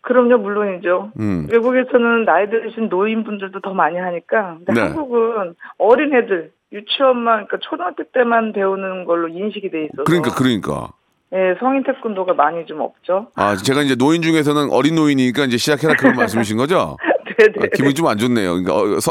그럼요, 0.04 0.38
물론이죠. 0.38 1.12
음. 1.18 1.46
외국에서는 1.50 2.24
나이 2.24 2.48
드신 2.50 2.88
노인분들도 2.88 3.60
더 3.60 3.72
많이 3.72 3.96
하니까. 3.98 4.58
근데 4.64 4.72
네. 4.74 4.80
한국은 4.88 5.54
어린애들, 5.78 6.50
유치원만, 6.72 7.46
그러니까 7.46 7.58
초등학교 7.62 8.04
때만 8.12 8.52
배우는 8.52 9.04
걸로 9.06 9.28
인식이 9.28 9.70
돼 9.70 9.84
있어서. 9.84 10.04
그러니까, 10.04 10.34
그러니까. 10.34 10.88
예, 11.32 11.56
성인 11.58 11.82
태권도가 11.84 12.34
많이 12.34 12.64
좀 12.66 12.80
없죠. 12.80 13.28
아, 13.34 13.56
제가 13.56 13.82
이제 13.82 13.94
노인 13.96 14.22
중에서는 14.22 14.70
어린 14.70 14.94
노인이니까 14.94 15.44
이제 15.46 15.56
시작해라 15.56 15.94
그런 15.94 16.14
말씀이신 16.16 16.56
거죠? 16.58 16.96
네네. 17.38 17.52
아, 17.62 17.66
기분이 17.74 17.94
좀 17.94 18.06
안 18.06 18.18
좋네요. 18.18 18.62
그러니까 18.62 18.74
어, 18.76 19.00
서- 19.00 19.10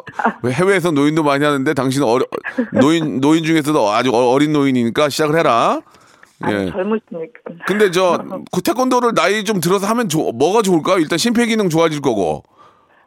해외에서 0.50 0.92
노인도 0.92 1.24
많이 1.24 1.44
하는데 1.44 1.74
당신은 1.74 2.08
어려, 2.08 2.24
노인 2.80 3.20
노인 3.20 3.44
중에서도 3.44 3.90
아주 3.90 4.12
어- 4.14 4.32
어린 4.32 4.54
노인이니까 4.54 5.10
시작을 5.10 5.38
해라. 5.38 5.82
예. 6.52 6.70
젊으시니까. 6.72 7.40
근데 7.68 7.92
저 7.92 8.18
그 8.52 8.62
태권도를 8.62 9.14
나이 9.16 9.44
좀 9.44 9.60
들어서 9.60 9.88
하면 9.88 10.10
조- 10.10 10.32
뭐가 10.32 10.62
좋을까요? 10.62 10.98
일단 11.00 11.18
심폐기능 11.18 11.70
좋아질 11.70 12.02
거고 12.02 12.44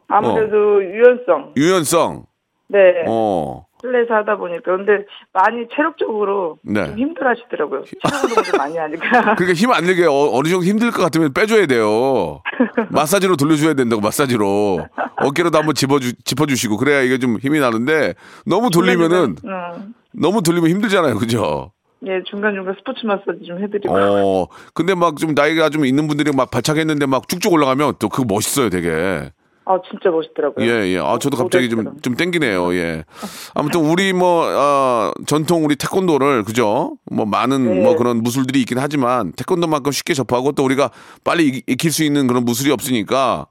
아무래도 0.07 0.83
유연성. 0.83 1.53
유연성. 1.57 2.25
네. 2.69 2.79
어. 3.07 3.65
실내에서 3.81 4.15
하다 4.15 4.37
보니까. 4.37 4.75
근데 4.75 5.05
많이 5.33 5.67
체력적으로 5.75 6.57
네. 6.63 6.87
좀 6.87 6.97
힘들어 6.97 7.29
하시더라고요. 7.29 7.83
체력운동을 7.83 8.43
많이 8.57 8.77
하니까. 8.77 9.35
그러니까 9.37 9.53
힘 9.53 9.71
안 9.71 9.85
들게 9.85 10.05
어, 10.05 10.29
어느 10.33 10.47
정도 10.47 10.65
힘들 10.65 10.89
것 10.91 11.03
같으면 11.03 11.31
빼줘야 11.33 11.67
돼요. 11.67 12.41
마사지로 12.89 13.35
돌려줘야 13.35 13.75
된다고 13.75 14.01
마사지로 14.01 14.79
어깨로도 15.17 15.57
한번 15.59 15.75
짚어주 15.75 16.13
짚어주시고 16.23 16.77
그래야 16.77 17.01
이게 17.01 17.19
좀 17.19 17.37
힘이 17.39 17.59
나는데 17.59 18.15
너무 18.47 18.69
돌리면은 18.71 19.35
음, 19.45 19.93
너무 20.13 20.41
돌리면 20.41 20.69
힘들잖아요, 20.71 21.15
그죠? 21.17 21.71
예, 22.05 22.21
중간중간 22.29 22.75
스포츠 22.77 23.05
마사지 23.05 23.45
좀 23.47 23.61
해드리고. 23.63 23.93
어. 23.95 24.47
근데 24.73 24.93
막 24.93 25.17
좀 25.17 25.33
나이가 25.33 25.69
좀 25.69 25.83
있는 25.85 26.07
분들이 26.07 26.31
막 26.31 26.51
발차기했는데 26.51 27.07
막 27.07 27.27
쭉쭉 27.27 27.51
올라가면 27.51 27.95
또 27.99 28.07
그거 28.09 28.23
멋있어요, 28.27 28.69
되게. 28.69 29.31
아, 29.69 29.79
진짜 29.89 30.09
멋있더라고요. 30.11 30.65
예, 30.65 30.87
예. 30.93 30.97
아, 30.99 31.17
저도 31.19 31.35
갑자기 31.35 31.69
좀. 31.69 31.99
좀 32.01 32.15
땡기네요. 32.15 32.73
예. 32.75 33.03
아무튼 33.55 33.81
우리 33.81 34.13
뭐, 34.13 34.45
어, 34.47 35.11
전통 35.25 35.65
우리 35.65 35.75
태권도를, 35.75 36.43
그죠? 36.43 36.95
뭐 37.11 37.25
많은 37.25 37.65
네. 37.65 37.83
뭐 37.83 37.95
그런 37.97 38.21
무술들이 38.23 38.61
있긴 38.61 38.77
하지만 38.77 39.33
태권도만큼 39.33 39.91
쉽게 39.91 40.13
접하고 40.13 40.51
또 40.53 40.63
우리가 40.63 40.91
빨리 41.25 41.47
이- 41.49 41.63
익힐 41.67 41.91
수 41.91 42.03
있는 42.05 42.27
그런 42.27 42.45
무술이 42.45 42.71
없으니까 42.71 43.47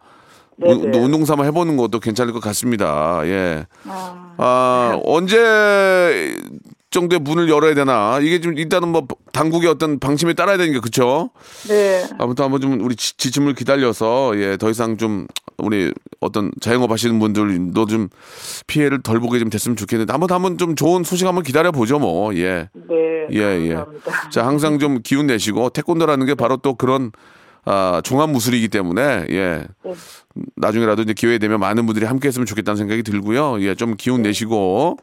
네, 0.57 0.73
운- 0.73 0.91
네. 0.91 0.99
운동 0.99 1.27
삼아 1.27 1.45
해보는 1.45 1.77
것도 1.77 2.01
괜찮을 2.01 2.33
것 2.33 2.41
같습니다. 2.41 3.21
예. 3.27 3.67
아, 3.87 4.35
아, 4.39 4.99
언제 5.05 6.35
정도의 6.97 7.21
문을 7.21 7.51
열어야 7.51 7.75
되나? 7.75 8.19
이게 8.23 8.41
좀 8.41 8.57
일단은 8.57 8.89
뭐 8.89 9.07
당국의 9.33 9.69
어떤 9.69 9.99
방침에 9.99 10.33
따라야 10.33 10.57
되니까 10.57 10.81
그렇죠? 10.81 11.29
네. 11.69 12.07
아무튼 12.19 12.47
한번 12.47 12.63
좀 12.63 12.81
우리 12.81 12.97
지, 12.97 13.15
지침을 13.19 13.55
기다려서 13.55 14.33
예, 14.37 14.57
더 14.57 14.71
이상 14.71 14.97
좀 14.97 15.27
우리 15.59 15.93
어떤 16.21 16.51
자영업 16.59 16.91
하시는 16.91 17.19
분들도 17.19 17.85
좀 17.85 18.09
피해를 18.67 19.03
덜 19.03 19.21
보게 19.21 19.39
좀 19.39 19.51
됐으면 19.51 19.77
좋겠는데 19.77 20.11
한번 20.11 20.31
한번 20.31 20.57
좀 20.57 20.75
좋은 20.75 21.05
소식 21.05 21.27
한번 21.27 21.45
기다려 21.45 21.71
보죠 21.71 21.99
뭐. 21.99 22.35
예. 22.35 22.71
네. 22.73 23.27
예, 23.33 23.39
예. 23.39 23.75
감사합니다. 23.75 24.31
자, 24.31 24.47
항상 24.47 24.79
좀 24.79 25.01
기운 25.03 25.27
내시고 25.27 25.69
태권도라는 25.71 26.25
게 26.25 26.35
바로 26.35 26.57
또 26.57 26.75
그런 26.75 27.13
아, 27.67 28.01
종합 28.05 28.31
무술이기 28.31 28.69
때문에 28.69 29.27
예. 29.31 29.65
네. 29.85 29.95
나중에라도 30.57 31.03
이제 31.03 31.13
기회 31.15 31.39
되면 31.39 31.59
많은 31.61 31.85
분들이 31.87 32.07
함께 32.07 32.29
했으면 32.29 32.47
좋겠다는 32.47 32.77
생각이 32.77 33.03
들고요. 33.03 33.61
예, 33.63 33.75
좀 33.75 33.97
기운 33.97 34.23
내시고 34.23 34.97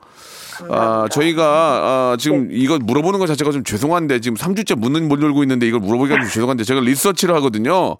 아, 0.70 1.08
저희가 1.12 1.44
아, 1.44 2.18
지금 2.18 2.48
이거 2.52 2.78
물어보는 2.80 3.20
것 3.20 3.28
자체가 3.28 3.52
좀 3.52 3.64
죄송한데 3.64 4.20
지금 4.22 4.38
3주째 4.38 4.78
문은 4.78 5.08
못 5.10 5.22
열고 5.22 5.44
있는데 5.44 5.68
이걸 5.68 5.80
물어보기가 5.82 6.20
좀 6.22 6.30
죄송한데 6.30 6.64
제가 6.64 6.80
리서치를 6.82 7.36
하거든요. 7.36 7.98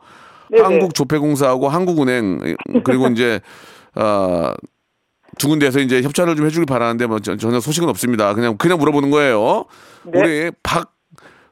네네. 0.50 0.64
한국조폐공사하고 0.64 1.68
한국은행 1.70 2.56
그리고 2.86 3.08
이제 3.08 3.42
아, 3.96 4.54
두 5.40 5.48
군데에서 5.50 5.80
이제 5.80 6.02
협찬을 6.04 6.36
좀 6.36 6.46
해주길 6.46 6.66
바라는데 6.68 7.08
뭐 7.08 7.20
전- 7.20 7.38
전혀 7.40 7.60
소식은 7.60 7.90
없습니다. 7.90 8.34
그냥 8.36 8.56
그냥 8.58 8.78
물어보는 8.78 9.10
거예요. 9.10 9.66
네. 10.06 10.20
우리 10.20 10.52
박 10.62 10.94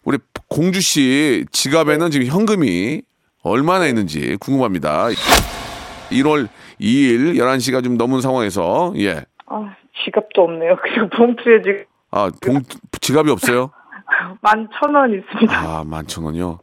우리 0.04 0.18
공주 0.48 0.82
씨 0.82 1.46
지갑에는 1.52 2.12
지금 2.12 2.28
현금이 2.28 3.02
얼마나 3.44 3.86
있는지 3.88 4.38
궁금합니다. 4.40 5.08
1월 6.12 6.48
2일 6.80 7.36
11시가 7.38 7.84
좀 7.84 7.98
넘은 7.98 8.22
상황에서 8.22 8.94
예. 8.98 9.24
아, 9.48 9.76
지갑도 10.04 10.42
없네요. 10.44 10.76
그냥 10.82 11.10
봉투에 11.16 11.62
지금 11.64 11.84
아, 12.12 12.30
봉 12.42 12.62
지갑이 13.00 13.30
없어요? 13.32 13.72
만 14.42 14.68
천 14.80 14.96
원 14.96 15.14
있습니다. 15.14 15.56
아, 15.58 15.84
만 15.86 16.06
천 16.08 16.24
원이요. 16.26 16.60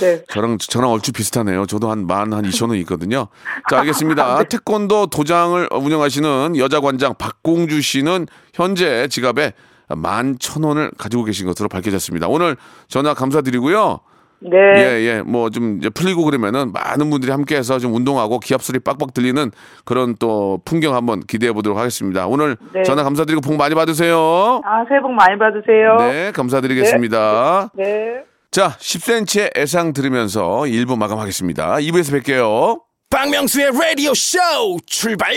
네. 0.00 0.22
저랑 0.28 0.58
저랑 0.58 0.90
얼추 0.90 1.12
비슷하네요. 1.12 1.66
저도 1.66 1.90
한 1.90 2.06
만 2.06 2.32
한 2.32 2.44
이천 2.44 2.68
원 2.70 2.78
있거든요. 2.80 3.28
자, 3.70 3.80
알겠습니다. 3.80 4.42
태권도 4.44 5.06
도장을 5.06 5.68
운영하시는 5.72 6.56
여자 6.58 6.80
관장 6.80 7.14
박공주 7.16 7.80
씨는 7.80 8.26
현재 8.52 9.08
지갑에 9.08 9.52
만 9.96 10.36
천 10.40 10.62
원을 10.64 10.90
가지고 10.98 11.24
계신 11.24 11.46
것으로 11.46 11.68
밝혀졌습니다. 11.68 12.28
오늘 12.28 12.56
전화 12.88 13.14
감사드리고요. 13.14 14.00
네. 14.40 14.58
예, 14.76 14.82
예. 15.06 15.22
뭐좀 15.22 15.78
이제 15.78 15.88
풀리고 15.88 16.22
그러면은 16.24 16.70
많은 16.72 17.08
분들이 17.08 17.30
함께 17.32 17.56
해서 17.56 17.78
좀 17.78 17.94
운동하고 17.94 18.40
기합 18.40 18.62
소리 18.62 18.78
빡빡 18.78 19.14
들리는 19.14 19.50
그런 19.86 20.16
또 20.18 20.60
풍경 20.66 20.94
한번 20.94 21.20
기대해 21.20 21.52
보도록 21.52 21.78
하겠습니다. 21.78 22.26
오늘 22.26 22.56
네. 22.74 22.82
전화 22.82 23.04
감사드리고 23.04 23.40
복 23.40 23.56
많이 23.56 23.74
받으세요. 23.74 24.60
아, 24.64 24.84
새해 24.88 25.00
복 25.00 25.12
많이 25.12 25.38
받으세요. 25.38 25.96
네, 25.98 26.32
감사드리겠습니다. 26.32 27.70
네. 27.74 28.24
자, 28.50 28.76
10cm의 28.78 29.56
애상 29.56 29.92
들으면서 29.94 30.60
1부 30.66 30.98
마감하겠습니다. 30.98 31.76
2부에서 31.76 32.20
뵐게요. 32.22 32.80
박명수의 33.10 33.70
라디오 33.80 34.12
쇼 34.12 34.38
출발 34.86 35.32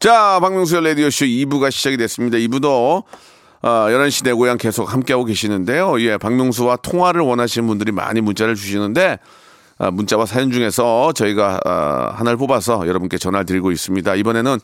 자, 0.00 0.38
박명수의 0.40 0.82
라디오 0.84 1.10
쇼 1.10 1.24
2부가 1.26 1.70
시작이 1.70 1.96
됐습니다. 1.98 2.38
2부도 2.38 3.04
아, 3.66 3.86
11시 3.88 4.24
내 4.24 4.34
고향 4.34 4.58
계속 4.58 4.92
함께하고 4.92 5.24
계시는데요. 5.24 5.98
예, 6.02 6.18
박명수와 6.18 6.76
통화를 6.76 7.22
원하시는 7.22 7.66
분들이 7.66 7.92
많이 7.92 8.20
문자를 8.20 8.56
주시는데 8.56 9.18
아, 9.78 9.90
문자와 9.90 10.26
사연 10.26 10.52
중에서 10.52 11.12
저희가 11.12 11.60
아, 11.64 12.12
하나를 12.14 12.36
뽑아서 12.36 12.86
여러분께 12.86 13.16
전화를 13.16 13.46
드리고 13.46 13.72
있습니다. 13.72 14.16
이번에는 14.16 14.58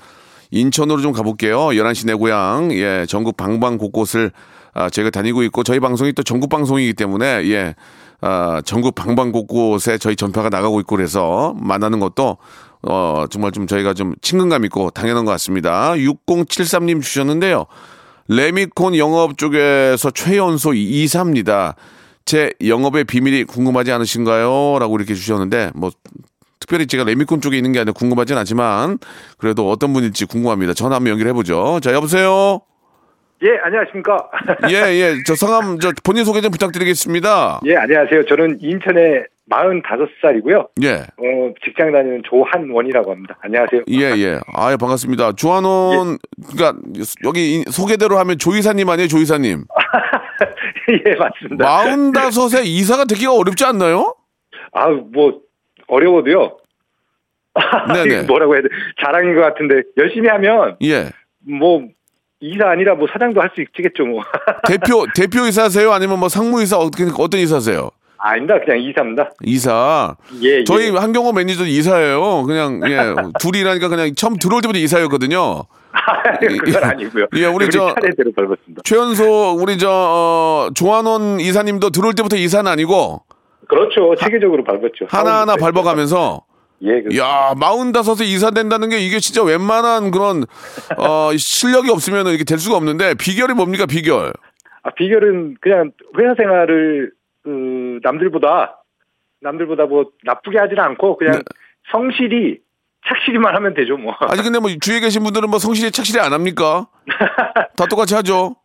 인천으로 0.51 1.01
좀 1.01 1.13
가볼게요. 1.13 1.69
11시 1.69 2.09
내 2.09 2.13
고향, 2.13 2.71
예, 2.73 3.07
전국 3.09 3.39
방방 3.39 3.79
곳곳을 3.79 4.33
아, 4.75 4.91
저희가 4.91 5.09
다니고 5.09 5.45
있고 5.45 5.63
저희 5.63 5.81
방송이 5.81 6.13
또 6.13 6.23
전국 6.23 6.51
방송이기 6.51 6.93
때문에 6.93 7.49
예, 7.49 7.75
아, 8.21 8.61
전국 8.67 8.95
방방 8.95 9.33
곳곳에 9.33 9.97
저희 9.97 10.15
전파가 10.15 10.51
나가고 10.51 10.79
있고 10.81 10.97
그래서 10.97 11.55
만나는 11.59 12.01
것도 12.01 12.37
어, 12.83 13.25
정말 13.31 13.53
좀 13.53 13.67
저희가 13.67 13.95
좀 13.95 14.13
친근감 14.21 14.67
있고 14.67 14.91
당연한 14.91 15.25
것 15.25 15.31
같습니다. 15.31 15.93
6073님 15.93 17.01
주셨는데요. 17.01 17.65
레미콘 18.33 18.97
영업 18.97 19.37
쪽에서 19.37 20.13
최연소 20.13 20.73
이사입니다. 20.73 21.75
제 22.25 22.53
영업의 22.65 23.03
비밀이 23.03 23.43
궁금하지 23.43 23.91
않으신가요? 23.91 24.79
라고 24.79 24.97
이렇게 24.97 25.15
주셨는데, 25.15 25.73
뭐, 25.75 25.91
특별히 26.61 26.87
제가 26.87 27.03
레미콘 27.03 27.41
쪽에 27.41 27.57
있는 27.57 27.73
게 27.73 27.81
아니라 27.81 27.93
궁금하진 27.93 28.39
않지만, 28.39 28.99
그래도 29.37 29.69
어떤 29.69 29.93
분일지 29.93 30.27
궁금합니다. 30.27 30.75
전화 30.75 30.97
한번 30.97 31.11
연결해 31.11 31.33
보죠. 31.33 31.81
자, 31.83 31.93
여보세요? 31.93 32.61
예, 33.43 33.49
안녕하십니까. 33.65 34.31
예, 34.71 34.77
예. 35.01 35.15
저 35.27 35.35
성함, 35.35 35.81
저 35.81 35.91
본인 36.05 36.25
소개 36.25 36.41
좀 36.41 36.53
부탁드리겠습니다. 36.53 37.63
예, 37.67 37.75
안녕하세요. 37.75 38.27
저는 38.27 38.59
인천의 38.61 39.25
45살이고요. 39.51 40.69
예. 40.85 40.93
어, 40.95 41.55
직장 41.65 41.93
다니는 41.93 42.23
조한원이라고 42.25 43.11
합니다. 43.11 43.37
안녕하세요. 43.43 43.83
예, 43.89 44.01
예. 44.19 44.41
아유, 44.55 44.77
반갑습니다. 44.79 45.33
조한원, 45.33 46.19
그러니까 46.49 46.81
여기 47.25 47.57
이- 47.61 47.65
소개대로 47.71 48.19
하면 48.19 48.39
조이사님 48.39 48.89
아니에요, 48.89 49.09
조이사님? 49.09 49.65
예, 51.07 51.15
맞습니다. 51.17 51.65
마흔다섯에 51.65 52.63
이사가 52.65 53.05
되기가 53.05 53.33
어렵지 53.35 53.65
않나요? 53.65 54.15
아, 54.73 54.89
뭐 54.89 55.41
어려워도요. 55.89 56.57
네네. 57.93 58.23
뭐라고 58.23 58.55
해야 58.55 58.63
돼? 58.63 58.69
자랑인 59.05 59.35
것 59.35 59.41
같은데 59.43 59.83
열심히 59.97 60.29
하면 60.29 60.77
예. 60.83 61.11
뭐 61.41 61.83
이사 62.41 62.69
아니라 62.71 62.95
뭐 62.95 63.07
사장도 63.13 63.41
할 63.41 63.51
수 63.55 63.61
있겠죠, 63.63 64.07
뭐. 64.07 64.23
대표 64.67 65.05
대표 65.15 65.41
이사세요? 65.47 65.93
아니면 65.93 66.21
뭐 66.21 66.29
상무 66.29 66.63
이사 66.63 66.79
어떻게 66.79 67.05
어떤 67.19 67.41
이사세요? 67.41 67.91
아닙니다. 68.23 68.59
그냥 68.65 68.81
이사입니다. 68.81 69.31
이사. 69.45 70.15
예, 70.43 70.63
저희 70.65 70.89
예. 70.89 70.91
한경호 70.91 71.33
매니저도 71.33 71.67
이사예요. 71.67 72.43
그냥 72.45 72.81
예 72.87 73.15
둘이 73.41 73.61
일하니까 73.61 73.89
그냥 73.89 74.15
처음 74.15 74.37
들어올 74.37 74.61
때부터 74.63 74.79
이사였거든요. 74.79 75.65
그건 76.65 76.85
아니고요. 76.85 77.27
예, 77.37 77.47
우리 77.47 77.69
저- 77.71 77.95
차례대로 77.95 78.33
밟았습니다. 78.37 78.83
최연소 78.85 79.53
우리 79.53 79.79
저 79.79 79.89
어, 79.91 80.69
조한원 80.75 81.41
이사님도 81.41 81.91
들어올 81.91 82.15
때부터 82.15 82.37
이사는 82.37 82.71
아니고 82.71 83.23
그렇죠. 83.69 84.15
체계적으로 84.17 84.65
밟았죠. 84.65 85.07
하나하나 85.09 85.57
네. 85.57 85.61
밟아가면서 85.61 86.43
예, 86.83 87.03
그야 87.03 87.55
마흔다섯에 87.59 88.27
이사 88.27 88.51
된다는 88.51 88.89
게 88.91 88.99
이게 88.99 89.19
진짜 89.21 89.43
웬만한 89.43 90.11
그런 90.11 90.45
어 90.97 91.31
실력이 91.37 91.91
없으면 91.91 92.27
이게 92.29 92.45
될 92.45 92.59
수가 92.59 92.77
없는데 92.77 93.15
비결이 93.15 93.55
뭡니까 93.55 93.87
비결? 93.87 94.33
아, 94.83 94.91
비결은 94.95 95.57
그냥 95.61 95.91
회사 96.19 96.35
생활을 96.39 97.13
그 97.51 97.99
남들보다 98.03 98.83
남들보다 99.41 99.87
뭐 99.87 100.07
나쁘게 100.25 100.59
하지는 100.59 100.83
않고 100.83 101.17
그냥 101.17 101.35
네. 101.35 101.41
성실히 101.93 102.59
착실히만 103.09 103.55
하면 103.57 103.75
되죠 103.75 103.97
뭐. 103.97 104.15
아니 104.29 104.43
근데 104.43 104.59
뭐 104.59 104.71
주위에 104.81 105.01
계신 105.01 105.23
분들은 105.25 105.49
뭐 105.51 105.59
성실히 105.59 105.91
착실히 105.91 106.21
안 106.21 106.33
합니까? 106.33 106.87
다 107.77 107.87
똑같이 107.87 108.15
하죠. 108.15 108.57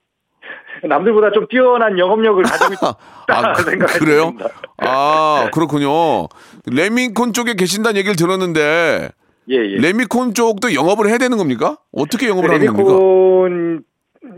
남들보다 0.83 1.31
좀 1.31 1.47
뛰어난 1.47 1.97
영업력을 1.97 2.43
가지고 2.43 2.87
아, 3.29 3.53
그- 3.53 3.63
생각합니다. 3.63 3.99
그래요? 3.99 4.33
아, 4.77 5.49
그렇군요. 5.53 6.27
레미콘 6.67 7.33
쪽에 7.33 7.53
계신다는 7.55 7.97
얘기를 7.97 8.15
들었는데 8.15 9.09
예, 9.49 9.55
예. 9.55 9.75
레미콘 9.77 10.33
쪽도 10.33 10.73
영업을 10.75 11.07
해야 11.07 11.17
되는 11.17 11.37
겁니까? 11.37 11.77
어떻게 11.93 12.27
영업을 12.27 12.49
하는 12.51 12.65
겁니까? 12.67 12.91
레미콘 12.91 13.83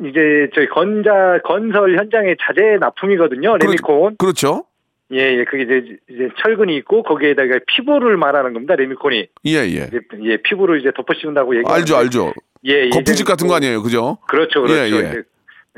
이게 0.03 0.49
저희 0.53 0.67
건자 0.67 1.39
건설 1.43 1.97
현장의 1.97 2.37
자재 2.41 2.77
납품이거든요. 2.79 3.57
레미콘. 3.57 4.17
그렇죠. 4.17 4.65
예, 5.13 5.39
예. 5.39 5.45
그게 5.45 5.63
이제, 5.63 5.97
이제 6.09 6.29
철근이 6.41 6.75
있고 6.77 7.03
거기에다가 7.03 7.59
피부를 7.67 8.17
말하는 8.17 8.53
겁니다. 8.53 8.75
레미콘이. 8.75 9.27
예, 9.45 9.51
예. 9.51 9.65
이제, 9.65 9.99
예, 10.23 10.37
피부를 10.37 10.79
이제 10.81 10.91
덮어 10.95 11.13
씌운다고 11.13 11.55
얘기. 11.55 11.65
알죠, 11.67 11.95
알죠. 11.95 12.33
예, 12.65 12.85
예. 12.85 12.89
거푸집 12.89 13.25
같은 13.25 13.47
거 13.47 13.55
아니에요, 13.55 13.81
그죠? 13.81 14.17
그렇죠, 14.27 14.61
그렇죠. 14.61 14.95
예, 14.95 14.99
예. 14.99 15.23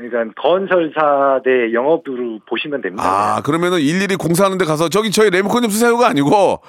그러니까 0.08 0.32
건설사 0.40 1.40
내 1.44 1.74
영업으로 1.74 2.38
보시면 2.48 2.80
됩니다. 2.80 3.04
아, 3.04 3.42
그러면은 3.42 3.78
일일이 3.80 4.16
공사하는데 4.16 4.64
가서 4.64 4.88
저기 4.88 5.10
저희 5.10 5.28
레미콘 5.28 5.60
좀 5.62 5.70
쓰세요가 5.70 6.08
아니고 6.08 6.60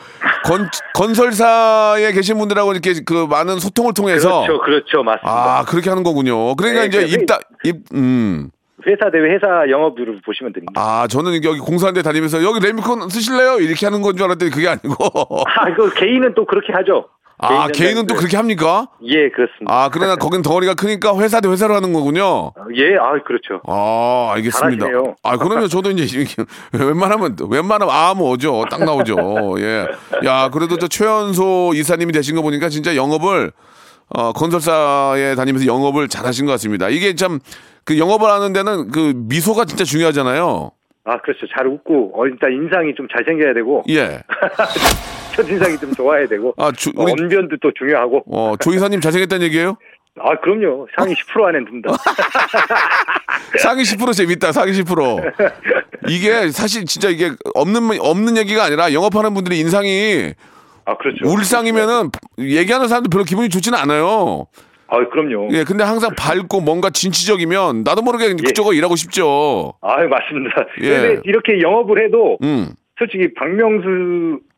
건 0.43 0.69
건설사에 0.93 2.11
계신 2.11 2.37
분들하고 2.37 2.73
이렇게 2.73 2.93
그 3.05 3.25
많은 3.29 3.59
소통을 3.59 3.93
통해서 3.93 4.41
그렇죠, 4.41 4.61
그렇죠, 4.61 5.03
맞습니다. 5.03 5.59
아, 5.59 5.63
그렇게 5.65 5.89
하는 5.89 6.03
거군요. 6.03 6.55
그러니까 6.55 6.81
네, 6.81 6.87
이제 6.87 7.05
입다 7.05 7.39
입 7.63 7.77
음. 7.93 8.49
회사 8.85 9.11
대 9.11 9.19
회사 9.19 9.69
영업으로 9.69 10.15
보시면 10.25 10.53
됩니다. 10.53 10.73
아, 10.75 11.07
저는 11.07 11.43
여기 11.43 11.59
공사하는데 11.59 12.01
다니면서 12.01 12.43
여기 12.43 12.59
레미콘 12.59 13.07
쓰실래요? 13.09 13.59
이렇게 13.59 13.85
하는 13.85 14.01
건 14.01 14.17
줄 14.17 14.25
알았더니 14.25 14.51
그게 14.51 14.67
아니고. 14.67 14.95
아, 15.45 15.69
이거 15.69 15.89
개인은 15.91 16.33
또 16.33 16.45
그렇게 16.45 16.73
하죠. 16.73 17.05
아, 17.41 17.67
개인 17.67 17.89
개인은 17.89 18.07
또. 18.07 18.15
그렇게 18.15 18.37
합니까? 18.37 18.87
예, 19.03 19.29
그렇습니다. 19.29 19.65
아, 19.67 19.89
그러나 19.91 20.15
거긴 20.15 20.41
덩어리가 20.41 20.75
크니까 20.75 21.17
회사 21.19 21.41
대 21.41 21.49
회사로 21.49 21.73
하는 21.75 21.91
거군요. 21.93 22.53
예, 22.75 22.95
아, 22.97 23.13
그렇죠. 23.25 23.61
아, 23.67 24.31
알겠습니다. 24.35 24.85
잘하시네요. 24.85 25.15
아, 25.23 25.37
그러면 25.37 25.67
저도 25.67 25.91
이제 25.91 26.19
이렇게 26.19 26.43
웬만하면 26.73 27.37
웬만하면 27.49 27.93
아 27.93 28.13
뭐죠? 28.13 28.65
딱 28.69 28.83
나오죠. 28.83 29.55
예. 29.59 29.87
야, 30.25 30.49
그래도 30.49 30.77
저 30.77 30.87
최연소 30.87 31.71
이사님이 31.73 32.11
되신 32.13 32.35
거 32.35 32.41
보니까 32.41 32.69
진짜 32.69 32.95
영업을 32.95 33.51
어, 34.13 34.33
건설사에 34.33 35.35
다니면서 35.35 35.65
영업을 35.67 36.07
잘 36.09 36.25
하신 36.25 36.45
것 36.45 36.51
같습니다. 36.53 36.89
이게 36.89 37.15
참 37.15 37.39
그 37.83 37.97
영업을 37.97 38.29
하는 38.29 38.53
데는 38.53 38.91
그 38.91 39.13
미소가 39.15 39.65
진짜 39.65 39.83
중요하잖아요. 39.83 40.71
아, 41.03 41.19
그렇죠. 41.21 41.47
잘 41.57 41.65
웃고, 41.65 42.11
어, 42.13 42.27
일단 42.27 42.51
인상이 42.51 42.93
좀 42.95 43.07
잘생겨야 43.11 43.55
되고, 43.55 43.83
예. 43.89 44.21
첫인상이 45.35 45.77
좀 45.77 45.93
좋아야 45.93 46.27
되고, 46.27 46.53
아, 46.57 46.71
주, 46.71 46.89
어, 46.95 47.03
우리 47.03 47.11
언변도 47.11 47.57
또 47.61 47.71
중요하고, 47.77 48.23
어, 48.27 48.55
조 48.59 48.73
이사님 48.73 49.01
잘생겼다는 49.01 49.45
얘기예요? 49.47 49.77
아, 50.19 50.35
그럼요. 50.41 50.87
상위 50.97 51.13
10% 51.13 51.43
안에 51.45 51.59
든다. 51.65 51.89
상위 53.59 53.83
10% 53.83 54.13
재밌다. 54.13 54.51
상위 54.51 54.73
10%. 54.73 55.33
이게 56.09 56.49
사실 56.49 56.85
진짜 56.85 57.09
이게 57.09 57.31
없는 57.55 57.99
없는 57.99 58.37
얘기가 58.37 58.65
아니라 58.65 58.91
영업하는 58.91 59.33
분들의 59.33 59.57
인상이 59.59 60.33
아, 60.85 60.97
그렇죠. 60.97 61.25
울상이면은 61.25 62.09
얘기하는 62.39 62.87
사람도 62.87 63.09
별로 63.09 63.23
기분이 63.23 63.49
좋지는 63.49 63.77
않아요. 63.79 64.47
아, 64.87 64.97
그럼요. 65.09 65.47
예, 65.53 65.63
근데 65.63 65.85
항상 65.85 66.11
밝고 66.17 66.59
뭔가 66.59 66.89
진취적이면 66.89 67.83
나도 67.83 68.01
모르게 68.01 68.33
그쪽으로 68.33 68.73
일하고 68.73 68.97
싶죠. 68.97 69.73
아, 69.81 69.95
맞습니다. 70.03 70.65
예. 70.83 71.21
이렇게 71.23 71.61
영업을 71.61 72.03
해도, 72.03 72.37
음. 72.43 72.67
솔직히 72.99 73.33
박명수, 73.33 74.41
아, 74.49 74.50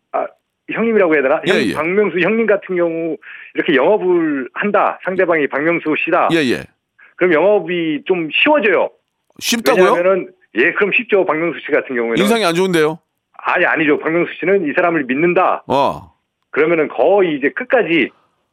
형님이라고 0.74 1.14
해야 1.16 1.24
되나? 1.24 1.42
예, 1.48 1.52
형, 1.52 1.62
예. 1.62 1.74
박명수 1.74 2.20
형님 2.20 2.46
같은 2.46 2.76
경우, 2.76 3.18
이렇게 3.56 3.76
영업을 3.76 4.50
한다. 4.54 5.00
상대방이 5.04 5.48
박명수 5.48 5.96
씨다. 6.04 6.30
예, 6.34 6.38
예. 6.38 6.64
그럼 7.16 7.34
영업이 7.34 8.04
좀 8.06 8.30
쉬워져요. 8.32 8.90
쉽다고요? 9.40 9.84
왜냐하면은, 9.94 10.32
예, 10.56 10.72
그럼 10.74 10.92
쉽죠. 10.94 11.26
박명수 11.26 11.60
씨 11.66 11.72
같은 11.72 11.96
경우에는. 11.96 12.18
인상이 12.18 12.46
안 12.46 12.54
좋은데요? 12.54 13.00
아니, 13.34 13.66
아니죠. 13.66 14.00
박명수 14.00 14.32
씨는 14.40 14.70
이 14.70 14.74
사람을 14.74 15.04
믿는다. 15.06 15.64
어. 15.68 16.14
그러면은 16.52 16.88
거의 16.88 17.36
이제 17.36 17.50
끝까지 17.50 18.10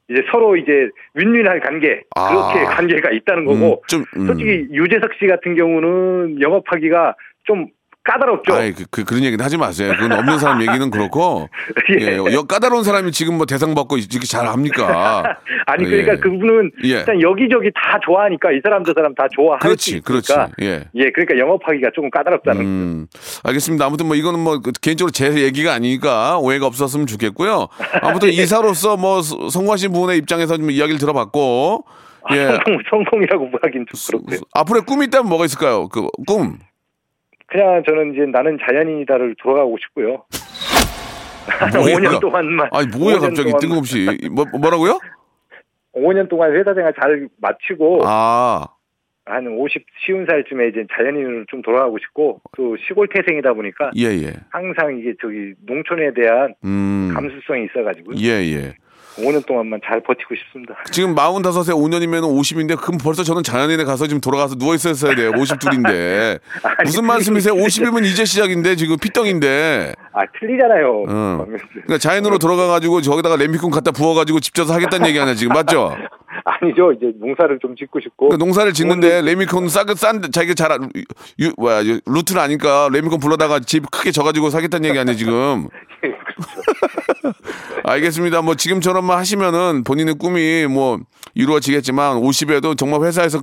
이제 0.09 0.23
서로 0.33 0.57
이제 0.57 0.89
윈윈한 1.15 1.61
관계 1.61 2.03
아. 2.17 2.29
그렇게 2.29 2.65
관계가 2.65 3.11
있다는 3.11 3.43
음, 3.43 3.47
거고 3.47 3.85
좀 3.87 4.05
음. 4.17 4.27
솔직히 4.27 4.67
유재석 4.73 5.13
씨 5.21 5.27
같은 5.27 5.55
경우는 5.55 6.41
영업하기가 6.41 7.15
좀 7.45 7.69
까다롭죠. 8.03 8.55
아이, 8.55 8.73
그, 8.73 8.85
그, 8.91 9.05
그 9.05 9.15
런 9.15 9.25
얘기는 9.25 9.45
하지 9.45 9.57
마세요. 9.59 9.93
그건 9.99 10.13
없는 10.13 10.39
사람 10.39 10.63
얘기는 10.63 10.91
그렇고. 10.91 11.49
예. 12.01 12.07
예. 12.13 12.17
여, 12.17 12.43
까다로운 12.45 12.83
사람이 12.83 13.13
지금 13.13 13.37
뭐 13.37 13.45
대상 13.47 13.75
받고 13.75 13.99
이렇게 13.99 14.21
잘 14.27 14.47
합니까? 14.47 15.23
아니 15.67 15.85
그러니까 15.85 16.13
예. 16.15 16.17
그분은 16.17 16.71
예. 16.85 16.89
일단 16.89 17.21
여기저기 17.21 17.71
다 17.75 17.99
좋아하니까 18.05 18.53
이 18.53 18.61
사람 18.65 18.85
저 18.85 18.93
사람 18.97 19.15
다 19.15 19.27
좋아할 19.31 19.59
그렇지, 19.61 20.01
그렇지. 20.01 20.33
예. 20.63 20.85
예, 20.95 21.11
그러니까 21.11 21.39
영업하기가 21.39 21.91
조금 21.95 22.11
까다롭다는 22.11 22.61
음, 22.63 23.07
알겠습니다. 23.45 23.85
아무튼 23.85 24.07
뭐 24.07 24.17
이거는 24.17 24.41
뭐그 24.41 24.73
개인적으로 24.81 25.13
제 25.13 25.33
얘기가 25.35 25.73
아니니까 25.75 26.39
오해가 26.39 26.67
없었으면 26.67 27.07
좋겠고요. 27.07 27.69
아무튼 28.03 28.31
이사로서 28.33 28.97
뭐 28.97 29.21
서- 29.23 29.51
성공하신 29.51 29.93
분의 29.93 30.17
입장에서 30.19 30.57
좀 30.57 30.71
이야기를 30.71 30.99
들어봤고, 30.99 31.85
예. 32.33 32.47
성공 32.47 32.79
성공이라고 32.89 33.51
하긴 33.63 33.85
좀 33.91 34.19
그렇고요. 34.21 34.41
앞으로의 34.55 34.85
꿈이 34.87 35.05
있다면 35.07 35.29
뭐가 35.29 35.45
있을까요? 35.45 35.89
그 35.89 36.07
꿈. 36.27 36.59
그냥 37.51 37.83
저는 37.87 38.15
이제 38.15 38.27
나는 38.27 38.59
자연인이다를 38.63 39.35
돌아가고 39.43 39.77
싶고요. 39.79 40.25
5년 41.47 42.21
동안만. 42.23 42.69
아니 42.73 42.87
뭐야 42.97 43.17
5년 43.17 43.21
갑자기 43.23 43.51
동안만- 43.51 43.61
뜬금없이 43.61 44.29
뭐 44.31 44.45
뭐라고요? 44.59 44.99
5년 45.95 46.29
동안 46.29 46.53
회사 46.55 46.73
생활 46.75 46.95
잘 47.01 47.29
마치고 47.41 48.03
아, 48.05 48.67
한 49.25 49.47
50, 49.49 49.85
쉬운 50.07 50.25
살쯤에 50.27 50.69
이제 50.69 50.87
자연인으로 50.97 51.45
좀 51.49 51.63
돌아가고 51.63 51.99
싶고 51.99 52.41
또 52.57 52.77
시골 52.87 53.09
태생이다 53.09 53.53
보니까 53.55 53.91
예 53.97 54.05
예. 54.07 54.33
항상 54.51 54.97
이게 54.99 55.15
저기 55.21 55.55
농촌에 55.67 56.13
대한 56.15 56.55
음, 56.65 57.11
감수성이 57.13 57.65
있어가지고 57.65 58.13
예 58.19 58.29
예. 58.55 58.75
5년 59.17 59.45
동안만 59.47 59.81
잘 59.85 60.01
버티고 60.03 60.35
싶습니다. 60.37 60.75
지금 60.91 61.15
45세 61.15 61.71
5년이면 61.75 62.23
50인데 62.23 62.81
그럼 62.81 62.99
벌써 62.99 63.23
저는 63.23 63.43
자연인에 63.43 63.85
가서 63.85 64.07
지금 64.07 64.21
돌아가서 64.21 64.55
누워 64.57 64.75
있었어야 64.75 65.15
돼요. 65.15 65.33
52인데. 65.33 66.39
아니, 66.63 66.87
무슨 66.87 67.07
말씀이세요? 67.07 67.55
50이면 67.55 68.05
이제 68.05 68.25
시작인데 68.25 68.77
지금 68.77 68.97
핏덩인데. 68.99 69.95
아 70.13 70.21
틀리잖아요. 70.39 71.05
어. 71.09 71.37
박명수. 71.39 71.65
그러니까 71.73 71.99
자연으로 71.99 72.39
돌아가 72.39 72.67
가지고 72.69 73.01
저기다가 73.01 73.37
레미콘 73.37 73.71
갖다 73.71 73.91
부어 73.91 74.15
가지고 74.15 74.41
집 74.41 74.55
져서 74.55 74.75
하겠다는 74.75 75.07
얘기 75.09 75.19
아니야 75.21 75.35
지금 75.35 75.53
맞죠? 75.53 75.97
아니죠. 76.61 76.93
이제 76.93 77.13
농사를 77.19 77.59
좀 77.61 77.77
짓고 77.77 78.01
싶고. 78.01 78.29
그러니까 78.29 78.45
농사를 78.45 78.73
짓는데 78.73 79.23
레미콘 79.23 79.69
싸게 79.69 79.95
싼 79.95 80.21
자기가 80.33 80.55
잘 80.55 80.73
아- 80.73 80.79
유, 81.39 81.53
뭐야 81.57 81.85
유- 81.85 82.01
루트를 82.07 82.41
아니까 82.41 82.89
레미콘 82.93 83.21
불러다가 83.21 83.61
집 83.61 83.91
크게 83.91 84.11
져가지고 84.11 84.51
사겠다는 84.51 84.89
얘기 84.89 84.99
아니에요 84.99 85.17
지금? 85.17 85.69
알겠습니다. 87.85 88.43
뭐 88.43 88.55
지금처럼만 88.55 89.19
하시면은 89.19 89.85
본인의 89.85 90.15
꿈이 90.15 90.67
뭐 90.67 90.99
이루어지겠지만 91.35 92.17
50에도 92.21 92.77
정말 92.77 93.03
회사에서 93.03 93.43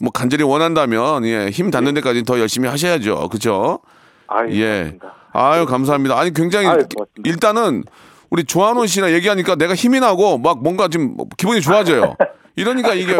뭐 0.00 0.10
간절히 0.12 0.42
원한다면 0.44 1.24
예, 1.24 1.48
힘 1.50 1.70
닿는 1.70 1.94
데까지 1.94 2.24
더 2.24 2.38
열심히 2.38 2.68
하셔야죠. 2.68 3.28
그렇죠? 3.28 3.80
아, 4.28 4.46
예. 4.48 4.98
아유 5.32 5.66
감사합니다. 5.66 6.18
아니 6.18 6.32
굉장히 6.32 6.66
아유. 6.66 6.84
일단은 7.24 7.84
우리 8.30 8.44
조한원 8.44 8.86
씨랑 8.86 9.10
얘기하니까 9.12 9.56
내가 9.56 9.74
힘이 9.74 10.00
나고 10.00 10.38
막 10.38 10.62
뭔가 10.62 10.88
좀 10.88 11.16
기분이 11.36 11.60
좋아져요. 11.60 12.16
이러니까 12.56 12.94
이게 12.94 13.16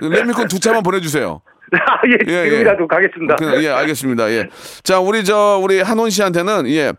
레미콘 0.00 0.48
두 0.48 0.58
차만 0.58 0.82
보내주세요. 0.82 1.40
아, 1.72 2.00
예, 2.06 2.18
예, 2.26 2.44
지금이라도 2.44 2.88
가겠습니다. 2.88 3.36
그, 3.36 3.62
예, 3.62 3.68
알겠습니다. 3.68 4.30
예. 4.32 4.48
자, 4.82 4.98
우리 4.98 5.24
저 5.24 5.60
우리 5.62 5.80
한원 5.80 6.10
씨한테는 6.10 6.68
예. 6.68 6.92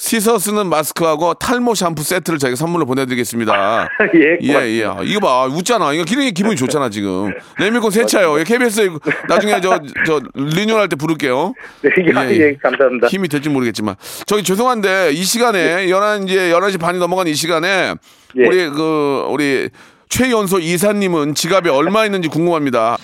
씻어 0.00 0.38
쓰는 0.38 0.68
마스크하고 0.68 1.34
탈모 1.34 1.74
샴푸 1.74 2.04
세트를 2.04 2.38
저희가 2.38 2.54
선물로 2.54 2.86
보내드리겠습니다. 2.86 3.88
예, 4.14 4.20
예, 4.20 4.48
예. 4.78 4.84
고맙습니다. 4.84 5.02
이거 5.02 5.20
봐. 5.20 5.44
웃잖아. 5.46 5.92
이거 5.92 6.04
기분이, 6.04 6.32
기분이 6.32 6.54
좋잖아, 6.54 6.88
지금. 6.88 7.32
레미콘 7.58 7.90
세 7.90 8.06
차요. 8.06 8.38
예, 8.38 8.44
KBS 8.44 8.90
나중에 9.28 9.60
저, 9.60 9.80
저, 10.06 10.20
리뉴얼 10.34 10.80
할 10.80 10.88
때 10.88 10.94
부를게요. 10.94 11.52
네, 11.82 11.90
예, 11.98 12.40
예, 12.40 12.56
감사합니다. 12.62 13.08
힘이 13.08 13.26
될지 13.28 13.48
모르겠지만. 13.48 13.96
저기 14.26 14.44
죄송한데, 14.44 15.10
이 15.12 15.22
시간에, 15.24 15.88
11, 15.88 16.28
이제 16.28 16.50
11시 16.52 16.78
반이 16.80 17.00
넘어간 17.00 17.26
이 17.26 17.34
시간에, 17.34 17.94
예. 18.36 18.46
우리 18.46 18.68
그, 18.70 19.26
우리 19.30 19.68
최연소 20.08 20.58
이사님은 20.58 21.34
지갑에 21.34 21.70
얼마 21.70 22.04
있는지 22.04 22.28
궁금합니다. 22.28 22.96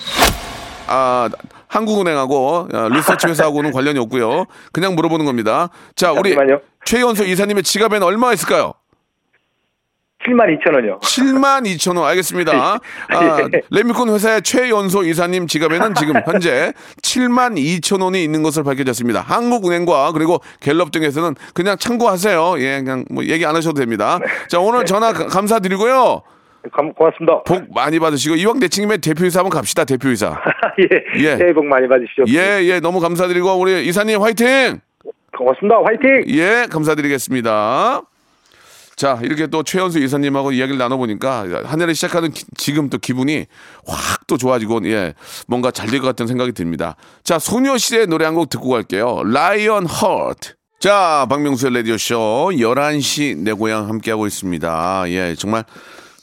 아, 0.87 1.29
한국은행하고 1.67 2.69
아, 2.73 2.89
리서치 2.91 3.27
회사하고는 3.27 3.71
관련이 3.71 3.99
없고요. 3.99 4.45
그냥 4.71 4.95
물어보는 4.95 5.25
겁니다. 5.25 5.69
자, 5.95 6.11
우리 6.11 6.31
잠시만요. 6.33 6.61
최연소 6.85 7.23
이사님의 7.23 7.63
지갑에는 7.63 8.05
얼마 8.05 8.33
있을까요? 8.33 8.73
7만 10.25 10.57
2천 10.59 10.73
원이요. 10.73 10.99
7만 11.01 11.65
2천 11.75 11.97
원 11.97 12.07
알겠습니다. 12.09 12.51
아, 13.09 13.37
예. 13.53 13.61
레미콘 13.69 14.09
회사의 14.09 14.41
최연소 14.41 15.03
이사님 15.03 15.45
지갑에는 15.45 15.93
지금 15.95 16.15
현재 16.25 16.73
7만 17.03 17.57
2천 17.59 18.01
원이 18.01 18.23
있는 18.23 18.41
것으로 18.41 18.63
밝혀졌습니다. 18.65 19.21
한국은행과 19.21 20.13
그리고 20.13 20.41
갤럽 20.61 20.89
등에서는 20.91 21.35
그냥 21.53 21.77
참고하세요. 21.77 22.55
예, 22.59 22.81
그냥 22.81 23.05
뭐 23.11 23.23
얘기 23.25 23.45
안 23.45 23.55
하셔도 23.55 23.79
됩니다. 23.79 24.19
자, 24.49 24.59
오늘 24.59 24.85
전화 24.85 25.13
가- 25.13 25.27
감사드리고요. 25.27 26.23
감, 26.73 26.93
고맙습니다. 26.93 27.43
복 27.43 27.73
많이 27.73 27.99
받으시고 27.99 28.35
이왕 28.35 28.59
내친김에 28.59 28.97
대표이사 28.97 29.39
한번 29.39 29.51
갑시다. 29.51 29.85
대표이사. 29.85 30.39
예, 30.79 31.19
예. 31.23 31.37
새해 31.37 31.53
복 31.53 31.65
많이 31.65 31.87
받으십시오. 31.87 32.25
예, 32.29 32.63
예, 32.65 32.79
너무 32.79 32.99
감사드리고 32.99 33.53
우리 33.55 33.85
이사님 33.87 34.21
화이팅! 34.21 34.79
고맙습니다. 35.37 35.75
화이팅! 35.85 36.25
예, 36.37 36.65
감사드리겠습니다. 36.69 38.01
자, 38.95 39.19
이렇게 39.23 39.47
또 39.47 39.61
최현수 39.61 39.99
이사님하고 39.99 40.53
이야기를 40.53 40.77
나눠보니까 40.77 41.45
한 41.65 41.81
해를 41.81 41.93
시작하는 41.93 42.31
기- 42.31 42.45
지금 42.55 42.89
또 42.89 42.97
기분이 42.97 43.45
확 43.85 44.25
또 44.27 44.37
좋아지고, 44.37 44.81
예, 44.89 45.13
뭔가 45.47 45.69
잘 45.69 45.87
될 45.89 45.99
것 45.99 46.07
같은 46.07 46.25
생각이 46.27 46.53
듭니다. 46.53 46.95
자, 47.23 47.37
소녀시대 47.37 48.05
노래 48.05 48.23
한 48.25 48.33
곡 48.35 48.49
듣고 48.49 48.69
갈게요. 48.69 49.21
라이언 49.25 49.85
허트. 49.85 50.53
자, 50.79 51.25
박명수의 51.29 51.73
라디오쇼 51.73 52.51
11시 52.53 53.37
내 53.37 53.51
고향 53.53 53.87
함께하고 53.89 54.25
있습니다. 54.27 55.03
예, 55.09 55.35
정말 55.37 55.63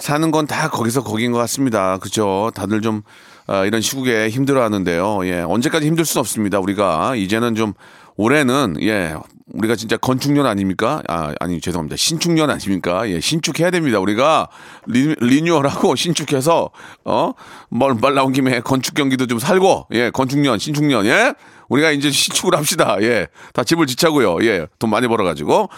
사는 0.02 0.32
건 0.32 0.46
다 0.48 0.68
거기서 0.68 1.04
거긴 1.04 1.30
것 1.30 1.38
같습니다. 1.38 1.96
그죠? 1.98 2.50
다들 2.56 2.80
좀 2.82 3.02
아, 3.46 3.64
이런 3.64 3.80
시국에 3.80 4.28
힘들어 4.30 4.64
하는데요. 4.64 5.24
예, 5.26 5.42
언제까지 5.42 5.86
힘들 5.86 6.04
수는 6.04 6.20
없습니다. 6.20 6.58
우리가 6.58 7.14
이제는 7.14 7.54
좀 7.54 7.72
올해는 8.16 8.76
예, 8.82 9.14
우리가 9.52 9.76
진짜 9.76 9.96
건축년 9.96 10.46
아닙니까? 10.46 11.02
아, 11.08 11.32
아니 11.38 11.60
죄송합니다. 11.60 11.94
신축년 11.96 12.50
아닙니까? 12.50 13.08
예, 13.08 13.20
신축해야 13.20 13.70
됩니다. 13.70 14.00
우리가 14.00 14.48
리, 14.86 15.14
리뉴얼하고 15.20 15.94
신축해서 15.96 16.70
어뭘 17.04 17.94
말 18.00 18.14
나온 18.14 18.32
김에 18.32 18.58
건축 18.60 18.94
경기도 18.94 19.26
좀 19.26 19.38
살고 19.38 19.86
예, 19.92 20.10
건축년, 20.10 20.58
신축년 20.58 21.06
예. 21.06 21.34
우리가 21.72 21.90
이제 21.90 22.10
신축을 22.10 22.56
합시다. 22.56 22.96
예. 23.00 23.28
다 23.54 23.64
집을 23.64 23.86
지차고요. 23.86 24.38
예. 24.44 24.66
돈 24.78 24.90
많이 24.90 25.08
벌어 25.08 25.24
가지고. 25.24 25.68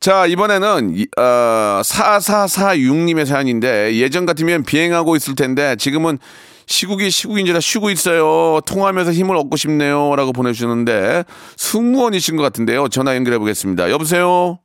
자, 0.00 0.26
이번에는, 0.26 0.94
이- 0.96 1.06
어, 1.18 1.80
4446님의 1.82 3.24
사연인데, 3.24 3.94
예전 3.96 4.26
같으면 4.26 4.64
비행하고 4.64 5.16
있을 5.16 5.34
텐데, 5.34 5.76
지금은 5.76 6.18
시국이 6.66 7.10
시국인지라 7.10 7.60
쉬고 7.60 7.90
있어요. 7.90 8.60
통화하면서 8.66 9.12
힘을 9.12 9.36
얻고 9.36 9.56
싶네요. 9.56 10.14
라고 10.16 10.32
보내주셨는데, 10.32 11.24
승무원이신 11.56 12.36
것 12.36 12.42
같은데요. 12.42 12.88
전화 12.88 13.14
연결해 13.16 13.38
보겠습니다. 13.38 13.90
여보세요? 13.90 14.58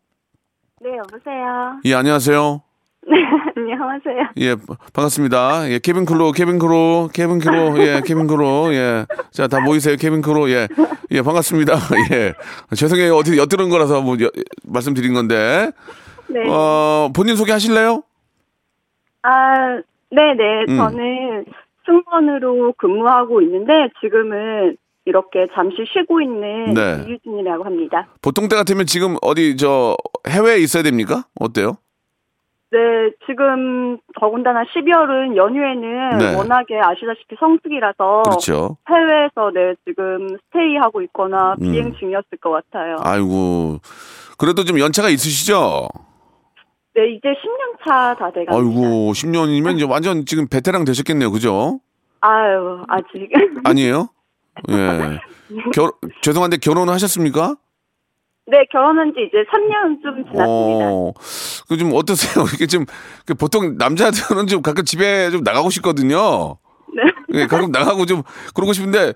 네, 0.81 0.89
여보세요. 0.97 1.79
예, 1.85 1.93
안녕하세요. 1.93 2.61
네, 3.09 3.15
안녕하세요. 3.57 4.29
예, 4.37 4.55
반갑습니다. 4.93 5.69
예, 5.71 5.79
cabin 5.79 6.05
crew, 6.05 6.31
cabin 6.31 6.59
crew, 6.59 7.09
cabin 7.13 7.39
crew, 7.39 7.79
예, 7.79 8.01
cabin 8.05 8.27
crew, 8.27 8.73
예. 8.73 9.05
자, 9.31 9.47
다 9.47 9.59
모이세요, 9.61 9.95
cabin 9.97 10.21
crew, 10.21 10.49
예. 10.51 10.67
예, 11.11 11.21
반갑습니다. 11.21 11.73
예. 12.13 12.33
죄송해요. 12.75 13.15
어떻게 13.15 13.37
엿들은 13.37 13.69
거라서 13.69 14.01
뭐, 14.01 14.15
여- 14.21 14.29
말씀드린 14.63 15.13
건데. 15.13 15.71
네. 16.27 16.47
어, 16.47 17.09
본인 17.15 17.35
소개 17.35 17.51
하실래요? 17.51 18.03
아, 19.23 19.81
네네. 20.11 20.65
음. 20.69 20.77
저는 20.77 21.45
승무원으로 21.85 22.73
근무하고 22.77 23.41
있는데 23.41 23.71
지금은 24.01 24.77
이렇게 25.05 25.47
잠시 25.55 25.77
쉬고 25.91 26.21
있는 26.21 26.75
네. 26.75 27.03
이유진이라고 27.07 27.63
합니다. 27.63 28.07
보통 28.21 28.47
때 28.47 28.55
같으면 28.55 28.85
지금 28.85 29.15
어디, 29.23 29.57
저, 29.57 29.97
해외에 30.27 30.57
있어야 30.59 30.83
됩니까? 30.83 31.23
어때요? 31.39 31.77
네, 32.71 32.77
지금 33.25 33.97
더군다나 34.19 34.63
12월은 34.63 35.35
연휴에는 35.35 36.17
네. 36.19 36.35
워낙에 36.35 36.79
아시다시피 36.79 37.35
성수기라서 37.39 38.21
그렇죠. 38.25 38.77
해외에서 38.87 39.51
네, 39.53 39.73
지금 39.87 40.37
스테이하고 40.45 41.01
있거나 41.03 41.55
음. 41.61 41.71
비행 41.71 41.93
중이었을 41.95 42.37
것 42.39 42.51
같아요. 42.51 42.97
아이고. 43.03 43.79
그래도 44.37 44.63
좀 44.65 44.79
연차가 44.79 45.09
있으시죠? 45.09 45.87
네, 46.95 47.09
이제 47.13 47.29
10년 47.29 47.83
차 47.87 48.13
다 48.19 48.31
돼갑니다. 48.31 48.55
아이고, 48.55 49.11
10년이면 49.13 49.75
이제 49.77 49.85
완전 49.89 50.25
지금 50.25 50.47
베테랑 50.47 50.85
되셨겠네요. 50.85 51.31
그죠? 51.31 51.79
아유, 52.21 52.83
아직. 52.87 53.31
아니에요? 53.65 54.09
예. 54.69 55.19
결, 55.73 55.91
죄송한데 56.21 56.57
결혼하셨습니까? 56.57 57.55
네, 58.47 58.65
결혼한 58.71 59.13
지 59.13 59.21
이제 59.27 59.37
3년 59.51 60.01
좀 60.01 60.23
지났습니다. 60.31 60.85
어, 60.91 61.13
그 61.69 61.77
좀 61.77 61.91
어떠세요? 61.93 62.43
이게 62.55 62.65
좀, 62.65 62.85
그 63.25 63.35
보통 63.35 63.75
남자들은 63.77 64.47
좀 64.47 64.61
가끔 64.61 64.83
집에 64.83 65.29
좀 65.29 65.41
나가고 65.43 65.69
싶거든요. 65.69 66.57
네. 66.95 67.03
예, 67.41 67.45
가끔 67.47 67.71
나가고 67.71 68.05
좀 68.07 68.23
그러고 68.55 68.73
싶은데, 68.73 69.13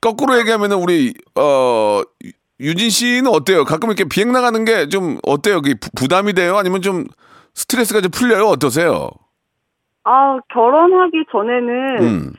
거꾸로 0.00 0.38
얘기하면은 0.38 0.76
우리, 0.78 1.12
어, 1.34 2.00
유- 2.24 2.30
유진 2.60 2.88
씨는 2.90 3.26
어때요? 3.26 3.64
가끔 3.64 3.88
이렇게 3.90 4.04
비행 4.04 4.30
나가는 4.32 4.64
게 4.64 4.86
좀 4.88 5.18
어때요? 5.26 5.60
부- 5.60 5.74
부담이 5.96 6.32
돼요? 6.34 6.56
아니면 6.56 6.80
좀 6.82 7.04
스트레스가 7.54 8.00
좀 8.00 8.10
풀려요? 8.12 8.46
어떠세요? 8.46 9.10
아, 10.04 10.38
결혼하기 10.54 11.24
전에는 11.32 11.98
음, 12.02 12.32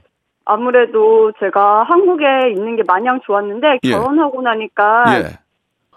아무래도 0.45 1.31
제가 1.41 1.83
한국에 1.89 2.23
있는 2.55 2.77
게 2.77 2.83
마냥 2.87 3.19
좋았는데 3.25 3.79
예. 3.83 3.91
결혼하고 3.91 4.41
나니까 4.41 5.03
예. 5.19 5.37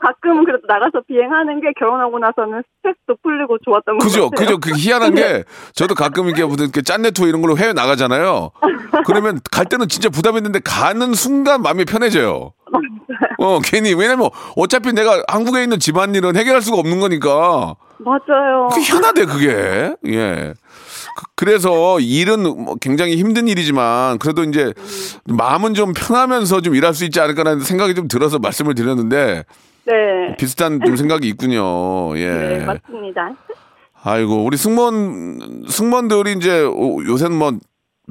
가끔은 0.01 0.45
그래도 0.45 0.67
나가서 0.69 1.03
비행하는 1.09 1.61
게 1.61 1.69
결혼하고 1.79 2.19
나서는 2.19 2.63
스트레스도 2.79 3.17
풀리고 3.23 3.59
좋았던 3.65 3.99
것 3.99 4.05
그죠, 4.05 4.31
같아요. 4.31 4.59
그죠. 4.59 4.59
그 4.61 4.71
희한한 4.79 5.15
게 5.15 5.45
저도 5.75 5.95
가끔 5.95 6.27
이렇게 6.27 6.45
무슨 6.45 6.65
이렇게 6.67 6.83
짠내 6.83 7.11
투어 7.13 7.27
이런 7.27 7.41
걸로 7.43 7.57
해외 7.57 7.73
나가잖아요. 7.73 8.51
그러면 9.07 9.41
갈 9.51 9.65
때는 9.67 9.89
진짜 9.89 10.09
부담했는데 10.09 10.61
가는 10.65 11.15
순간 11.15 11.63
마음이 11.63 11.85
편해져요. 11.87 12.53
어, 13.39 13.59
괜히 13.65 13.95
왜냐면 13.95 14.29
어차피 14.57 14.93
내가 14.93 15.23
한국에 15.29 15.63
있는 15.63 15.79
집안일은 15.79 16.37
해결할 16.37 16.61
수가 16.63 16.79
없는 16.79 17.01
거니까 17.01 17.75
맞아요. 17.99 18.69
그게 18.71 18.83
희한하대 18.83 19.25
그게. 19.25 19.95
예. 20.09 20.55
그- 21.17 21.25
그래서 21.35 21.99
일은 22.01 22.43
뭐 22.43 22.75
굉장히 22.81 23.17
힘든 23.17 23.49
일이지만 23.49 24.19
그래도 24.19 24.43
이제 24.45 24.73
마음은 25.25 25.73
좀 25.75 25.93
편하면서 25.95 26.61
좀 26.61 26.75
일할 26.75 26.93
수 26.95 27.05
있지 27.05 27.21
않을까라는 27.21 27.61
생각이 27.61 27.95
좀 27.95 28.07
들어서 28.09 28.39
말씀을 28.39 28.75
드렸는데 28.75 29.45
네. 29.87 30.37
비슷한 30.37 30.81
좀 30.85 30.97
생각이 30.97 31.29
있군요. 31.29 32.17
예. 32.19 32.29
네, 32.31 32.65
맞습니다. 32.65 33.31
아이고 34.03 34.45
우리 34.45 34.57
승무원 34.57 35.65
승무원들이 35.69 36.33
이제 36.35 36.63
오- 36.65 37.05
요새는 37.05 37.37
뭐 37.37 37.53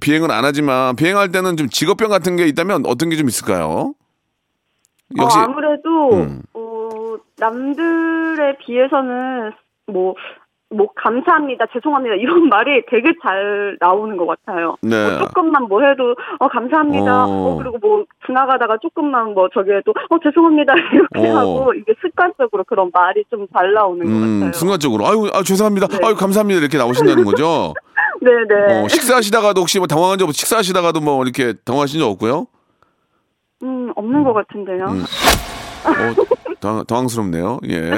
비행은 0.02 0.30
안 0.32 0.44
하지만 0.44 0.96
비행할 0.96 1.32
때는 1.32 1.56
좀 1.58 1.70
직업병 1.70 2.10
같은 2.10 2.36
게 2.36 2.48
있다면 2.48 2.86
어떤 2.86 3.10
게 3.10 3.16
좀 3.16 3.28
있을까요? 3.30 3.94
역시 5.18 5.38
어, 5.38 5.42
아무래도 5.42 6.10
음. 6.14 6.42
어, 6.54 7.16
남들에 7.38 8.58
비해서는 8.66 9.52
뭐, 9.88 10.16
뭐 10.72 10.88
감사합니다, 10.96 11.66
죄송합니다 11.74 12.16
이런 12.16 12.50
말이 12.50 12.84
되게 12.90 13.14
잘 13.22 13.78
나오는 13.80 14.18
것 14.18 14.26
같아요. 14.26 14.76
네. 14.82 15.10
뭐 15.10 15.20
조금만 15.28 15.64
뭐 15.70 15.82
해도 15.84 16.16
어 16.40 16.48
감사합니다. 16.48 17.26
어. 17.26 17.30
어, 17.30 17.58
그리고 17.58 17.78
뭐 17.80 18.04
지나가다가 18.26 18.78
조금만 18.82 19.34
뭐 19.36 19.48
저기 19.54 19.72
해도 19.72 19.94
어 20.10 20.18
죄송합니다 20.24 20.74
이렇게 20.92 21.30
어. 21.30 21.38
하고 21.38 21.74
이게 21.74 21.94
습관적으로 22.02 22.64
그런 22.66 22.90
말이 22.94 23.24
좀 23.30 23.46
잘 23.54 23.74
나오는 23.74 24.04
것 24.04 24.10
음, 24.12 24.40
같아요. 24.40 24.54
순간적으로 24.54 25.06
아유 25.08 25.30
아, 25.34 25.44
죄송합니다. 25.44 25.88
네. 25.88 26.00
아유 26.04 26.16
감사합니다 26.16 26.60
이렇게 26.60 26.78
나오신다는 26.80 27.24
거죠. 27.24 27.74
네네. 28.22 28.82
어, 28.84 28.88
식사하시다가도 28.88 29.62
혹시 29.62 29.78
뭐 29.78 29.86
당황한 29.88 30.18
적 30.18 30.26
없- 30.28 30.34
식사하시다가도 30.34 31.00
뭐 31.00 31.24
이렇게 31.24 31.54
당황하신 31.64 32.00
적 32.00 32.10
없고요? 32.10 32.48
음 33.64 33.94
없는 33.96 34.24
것 34.24 34.34
같은데요. 34.34 34.86
음. 34.88 35.04
어, 35.86 36.26
당, 36.66 36.84
당황스럽네요. 36.86 37.60
예. 37.70 37.92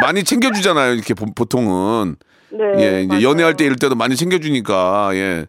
많이 0.00 0.22
챙겨주잖아요. 0.22 0.94
이렇게 0.94 1.14
보, 1.14 1.26
보통은. 1.34 2.16
네. 2.50 2.64
예, 2.78 3.02
이제 3.02 3.06
맞아요. 3.08 3.28
연애할 3.28 3.54
때 3.56 3.64
이럴 3.64 3.76
때도 3.76 3.96
많이 3.96 4.14
챙겨주니까, 4.14 5.10
예. 5.14 5.46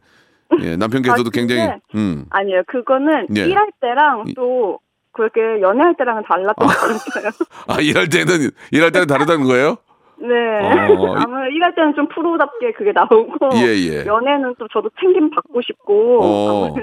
예, 0.62 0.76
남편께서도 0.76 1.28
아, 1.28 1.32
굉장히, 1.32 1.70
음. 1.94 2.26
아니에요. 2.30 2.64
그거는 2.68 3.28
예. 3.36 3.42
일할 3.42 3.70
때랑 3.80 4.26
또 4.36 4.80
그렇게 5.12 5.42
연애할 5.62 5.96
때랑은 5.98 6.24
달랐던 6.28 6.68
것 6.68 6.74
같아요. 6.74 7.32
아, 7.68 7.80
일할 7.80 8.10
때는, 8.10 8.50
일할 8.72 8.92
때는 8.92 9.08
다르다는 9.08 9.46
거예요? 9.46 9.78
네. 10.20 10.34
어. 10.64 11.16
아무래도 11.16 11.56
일할 11.56 11.76
때는 11.76 11.94
좀 11.96 12.08
프로답게 12.08 12.72
그게 12.76 12.92
나오고 12.92 13.50
예, 13.58 13.68
예. 13.78 14.06
연애는 14.06 14.56
또 14.58 14.68
저도 14.74 14.90
챙김 15.00 15.30
받고 15.30 15.62
싶고 15.62 16.20
어. 16.24 16.76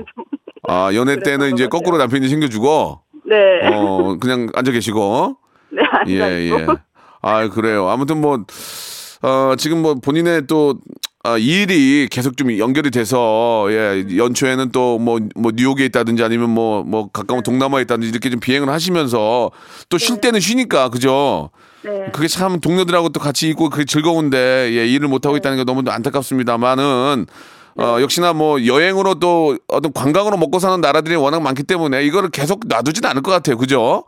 아, 0.68 0.94
연애 0.94 1.18
때는 1.18 1.52
이제 1.52 1.66
거꾸로 1.66 1.98
남편이 1.98 2.28
챙겨주고, 2.28 3.00
네. 3.26 3.66
어, 3.72 4.16
그냥 4.20 4.48
앉아 4.54 4.70
계시고, 4.70 5.36
네, 6.06 6.12
예. 6.14 6.50
예. 6.50 6.66
아, 7.22 7.48
그래요. 7.48 7.88
아무튼 7.88 8.20
뭐, 8.20 8.44
어, 9.22 9.54
지금 9.56 9.82
뭐 9.82 9.94
본인의 9.94 10.46
또, 10.46 10.78
아, 11.22 11.38
일이 11.38 12.06
계속 12.10 12.36
좀 12.36 12.56
연결이 12.58 12.90
돼서, 12.90 13.66
예, 13.70 14.04
연초에는 14.16 14.72
또 14.72 14.98
뭐, 14.98 15.18
뭐, 15.34 15.52
뉴욕에 15.54 15.84
있다든지 15.86 16.22
아니면 16.22 16.50
뭐, 16.50 16.82
뭐, 16.84 17.08
가까운 17.10 17.42
동남아에 17.42 17.82
있다든지 17.82 18.08
이렇게 18.10 18.28
좀 18.28 18.40
비행을 18.40 18.68
하시면서 18.68 19.50
또 19.88 19.98
쉴 19.98 20.20
때는 20.20 20.40
쉬니까, 20.40 20.90
그죠? 20.90 21.48
네. 21.82 22.06
그게 22.12 22.28
참 22.28 22.60
동료들하고 22.60 23.08
또 23.10 23.20
같이 23.20 23.48
있고 23.48 23.70
그게 23.70 23.84
즐거운데, 23.86 24.70
예, 24.72 24.86
일을 24.86 25.08
못하고 25.08 25.36
있다는 25.38 25.56
게 25.56 25.64
너무 25.64 25.82
안타깝습니다만은, 25.88 27.26
어, 27.76 27.96
역시나 28.00 28.34
뭐 28.34 28.64
여행으로 28.66 29.14
또 29.16 29.56
어떤 29.66 29.92
관광으로 29.92 30.36
먹고 30.36 30.58
사는 30.58 30.80
나라들이 30.80 31.16
워낙 31.16 31.40
많기 31.40 31.62
때문에 31.64 32.04
이거를 32.04 32.28
계속 32.30 32.60
놔두진 32.68 33.04
않을 33.06 33.22
것 33.22 33.30
같아요. 33.32 33.56
그죠? 33.56 34.04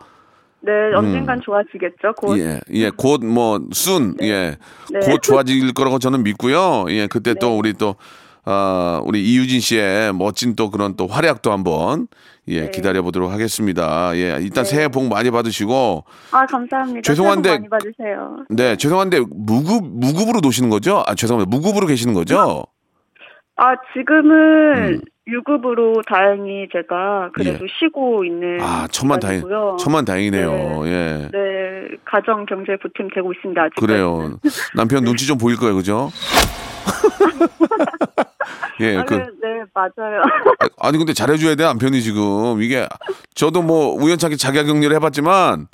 네, 0.61 0.73
언젠간 0.97 1.41
좋아지겠죠. 1.45 2.15
곧. 2.17 2.35
음. 2.35 2.39
예, 2.41 2.61
예, 2.73 2.91
곧 2.91 3.25
뭐, 3.25 3.61
순, 3.73 4.17
예, 4.23 4.57
네. 4.93 5.01
곧 5.05 5.21
좋아질 5.23 5.73
거라고 5.75 5.99
저는 5.99 6.23
믿고요. 6.25 6.87
예, 6.89 7.07
그때 7.07 7.35
또 7.35 7.57
우리 7.57 7.73
또, 7.75 7.95
아, 8.45 9.01
우리 9.05 9.25
이유진 9.25 9.61
씨의 9.61 10.13
멋진 10.15 10.57
또 10.57 10.71
그런 10.71 10.97
또 10.97 11.07
활약도 11.07 11.53
한번, 11.53 12.09
예, 12.49 12.63
네. 12.63 12.71
기다려 12.71 13.03
보도록 13.03 13.31
하겠습니다. 13.33 14.17
예, 14.17 14.39
일단 14.41 14.65
새해 14.65 14.89
복 14.89 15.09
많이 15.09 15.31
받으시고, 15.31 16.05
아, 16.33 16.47
감사합니다. 16.47 17.13
죄송한데- 17.13 17.45
새해 17.45 17.59
복 17.59 17.69
많이 17.69 17.69
받으세요. 17.69 18.37
네, 18.51 18.77
죄송한데, 18.77 19.21
무급, 19.31 19.85
무급으로 19.87 20.41
노시는 20.41 20.71
거죠? 20.71 21.05
아, 21.07 21.15
죄송합니다. 21.15 21.57
무급으로 21.57 21.87
계시는 21.87 22.15
거죠? 22.15 22.65
아, 23.57 23.75
지금은 23.95 24.95
음. 24.95 25.01
유급으로 25.27 26.03
다행히 26.07 26.69
제가 26.73 27.31
그래도 27.33 27.67
쉬고 27.81 28.25
있는 28.25 28.59
아, 28.61 28.87
천만 28.91 29.19
다행. 29.19 29.43
천만 29.79 30.05
다행이네요. 30.05 30.83
예. 30.87 31.29
네, 31.33 31.97
가정 32.05 32.47
경제 32.47 32.77
보탬 32.77 33.09
되고 33.13 33.33
있습니다. 33.33 33.61
아직. 33.61 33.75
그래요. 33.77 34.39
남편 34.77 35.03
눈치 35.05 35.27
좀 35.27 35.37
보일 35.39 35.57
거예요, 35.57 35.75
그죠? 35.75 36.11
예, 38.81 38.99
아, 38.99 39.05
그, 39.05 39.15
네, 39.15 39.25
네, 39.43 39.63
맞아요. 39.75 40.23
아, 40.61 40.69
아니 40.87 40.99
근데 40.99 41.13
잘해줘야 41.13 41.55
돼 41.55 41.65
남편이 41.65 42.03
지금 42.03 42.63
이게 42.63 42.87
저도 43.35 43.63
뭐 43.63 43.95
우연찮게 43.95 44.37
자가격리를 44.37 44.95
해봤지만 44.97 45.67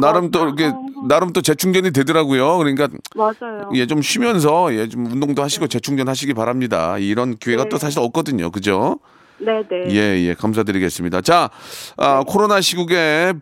나름 0.00 0.30
또 0.30 0.44
이렇게 0.46 0.72
나름 1.08 1.32
또 1.32 1.42
재충전이 1.42 1.92
되더라고요. 1.92 2.58
그러니까 2.58 2.88
맞아요. 3.14 3.70
예 3.74 3.86
좀 3.86 4.02
쉬면서 4.02 4.74
예 4.74 4.88
좀 4.88 5.06
운동도 5.06 5.42
하시고 5.42 5.66
재충전하시기 5.68 6.34
바랍니다. 6.34 6.98
이런 6.98 7.36
기회가 7.36 7.64
네. 7.64 7.68
또 7.68 7.78
사실 7.78 7.98
없거든요. 8.00 8.50
그죠? 8.50 8.98
네, 9.38 9.62
네. 9.70 9.86
예, 9.94 10.20
예, 10.28 10.34
감사드리겠습니다. 10.34 11.22
자, 11.22 11.48
아, 11.96 12.22
코로나 12.26 12.60
시국에 12.60 13.32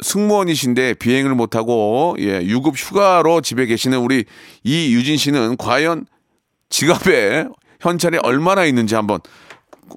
승무원이신데 0.00 0.94
비행을 0.94 1.34
못하고, 1.34 2.16
예, 2.20 2.42
유급 2.42 2.74
휴가로 2.76 3.40
집에 3.40 3.66
계시는 3.66 3.98
우리 3.98 4.24
이유진 4.62 5.16
씨는 5.16 5.56
과연 5.56 6.06
지갑에 6.70 7.48
현찰이 7.80 8.18
얼마나 8.22 8.64
있는지 8.64 8.94
한번 8.94 9.20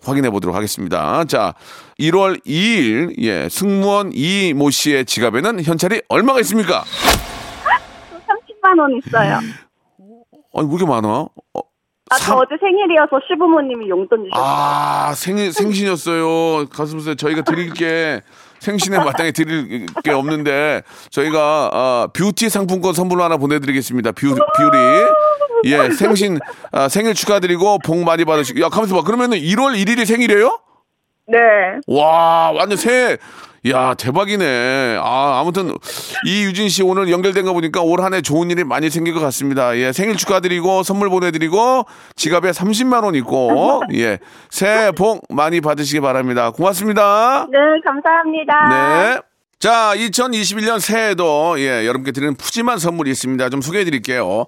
확인해 0.04 0.30
보도록 0.30 0.56
하겠습니다. 0.56 1.24
자, 1.26 1.54
1월 2.00 2.44
2일, 2.46 3.16
예, 3.22 3.50
승무원 3.50 4.12
이모 4.14 4.70
씨의 4.70 5.06
지갑에는 5.06 5.64
현찰이 5.64 6.02
얼마가 6.10 6.40
있습니까? 6.42 6.84
30만 8.28 8.80
원 8.80 8.92
있어요. 8.98 9.36
아니, 9.36 10.68
왜 10.68 10.76
이렇게 10.76 10.86
많아? 10.86 11.08
어, 11.08 11.30
아, 12.10 12.18
저 12.18 12.24
삼- 12.26 12.38
어제 12.38 12.56
생일이어서 12.60 13.20
시부모님이 13.28 13.90
용돈 13.90 14.26
주셨어요. 14.26 14.46
아, 14.46 15.14
생일, 15.16 15.54
생신이었어요. 15.54 16.68
가슴에 16.70 17.16
저희가 17.16 17.42
드릴 17.44 17.74
게 17.74 18.22
생신에 18.60 18.98
마땅히 18.98 19.32
드릴 19.32 19.86
게 20.04 20.12
없는데 20.12 20.84
저희가 21.10 21.70
아, 21.74 22.08
뷰티 22.14 22.50
상품권 22.50 22.94
선물로 22.94 23.24
하나 23.24 23.38
보내드리겠습니다. 23.38 24.12
뷰, 24.12 24.28
뷰리. 24.36 24.78
예, 25.66 25.90
생신, 25.92 26.40
아, 26.72 26.88
생일 26.90 27.14
축하드리고 27.14 27.80
복 27.84 27.98
많이 28.04 28.26
받으시고. 28.26 28.62
야, 28.62 28.70
가만있어 28.70 28.96
봐. 28.96 29.04
그러면은 29.04 29.38
1월 29.38 29.76
1일이 29.76 30.06
생일이에요? 30.06 30.60
네. 31.28 31.38
와, 31.88 32.52
완전 32.52 32.78
새. 32.78 33.18
야, 33.70 33.94
대박이네. 33.94 34.98
아, 35.00 35.40
아무튼 35.40 35.76
이유진 36.26 36.68
씨 36.68 36.82
오늘 36.82 37.12
연결된 37.12 37.46
거 37.46 37.54
보니까 37.54 37.82
올 37.82 38.02
한 38.02 38.16
해 38.16 38.22
좋은 38.24 38.50
일이 38.50 38.64
많이 38.64 38.90
생길 38.90 39.14
것 39.14 39.20
같습니다. 39.20 39.78
예, 39.78 39.92
생일 39.94 40.16
축하드리고 40.18 40.82
선물 40.82 41.10
보내드리고 41.12 41.86
지갑에 42.16 42.50
30만 42.50 43.04
원 43.04 43.14
있고 43.14 43.84
예, 43.94 44.18
새해 44.50 44.92
복 44.92 45.22
많이 45.30 45.62
받으시기 45.62 46.00
바랍니다. 46.00 46.50
고맙습니다. 46.50 47.46
네, 47.52 47.58
감사합니다. 47.86 48.70
네. 48.70 49.22
자, 49.60 49.94
2021년 49.96 50.80
새해에도 50.80 51.54
예, 51.60 51.86
여러분께 51.86 52.12
드리는 52.14 52.34
푸짐한 52.36 52.80
선물이 52.80 53.12
있습니다. 53.12 53.48
좀 53.50 53.62
소개해 53.62 53.86
드릴게요. 53.86 54.48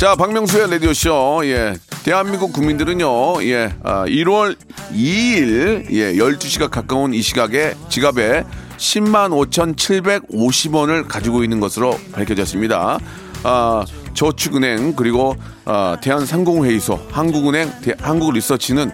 자, 0.00 0.16
박명수의 0.16 0.70
라디오쇼. 0.70 1.42
예. 1.44 1.74
대한민국 2.04 2.54
국민들은요, 2.54 3.44
예, 3.44 3.74
아, 3.82 4.06
1월 4.06 4.56
2일, 4.94 5.90
예, 5.90 6.14
12시가 6.14 6.70
가까운 6.70 7.12
이 7.12 7.20
시각에 7.20 7.74
지갑에 7.90 8.44
10만 8.78 9.28
5,750원을 9.50 11.06
가지고 11.06 11.44
있는 11.44 11.60
것으로 11.60 11.98
밝혀졌습니다. 12.12 12.98
아, 13.42 13.84
저축은행, 14.14 14.94
그리고, 14.96 15.36
아, 15.66 15.98
대한상공회의소, 16.00 16.98
한국은행, 17.12 17.70
대- 17.82 17.94
한국리서치는 18.00 18.92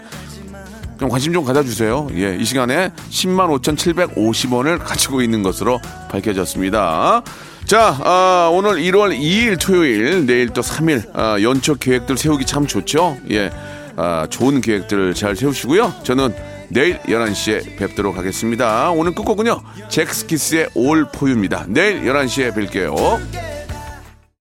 좀 0.98 1.08
관심 1.08 1.32
좀 1.32 1.44
가져주세요. 1.44 2.08
예, 2.14 2.34
이 2.34 2.44
시간에 2.44 2.90
10만 3.10 3.48
5,750원을 3.60 4.80
가지고 4.80 5.22
있는 5.22 5.44
것으로 5.44 5.78
밝혀졌습니다. 6.10 7.22
자, 7.66 7.98
아, 8.05 8.48
오늘 8.52 8.76
1월 8.76 9.18
2일 9.18 9.59
토요일, 9.61 10.24
내일 10.24 10.50
또 10.50 10.61
3일, 10.61 11.11
아, 11.14 11.37
연초 11.42 11.74
계획들 11.74 12.16
세우기 12.16 12.47
참 12.47 12.64
좋죠? 12.64 13.18
예, 13.32 13.51
아, 13.97 14.28
좋은 14.30 14.61
계획들 14.61 15.14
잘 15.14 15.34
세우시고요. 15.34 15.93
저는 16.05 16.32
내일 16.68 17.01
11시에 17.01 17.76
뵙도록 17.76 18.16
하겠습니다. 18.16 18.93
오늘 18.93 19.16
끝곡은요, 19.16 19.61
잭스키스의 19.88 20.68
올 20.74 21.07
포유입니다. 21.12 21.64
내일 21.66 22.05
11시에 22.05 22.55
뵐게요. 22.55 23.65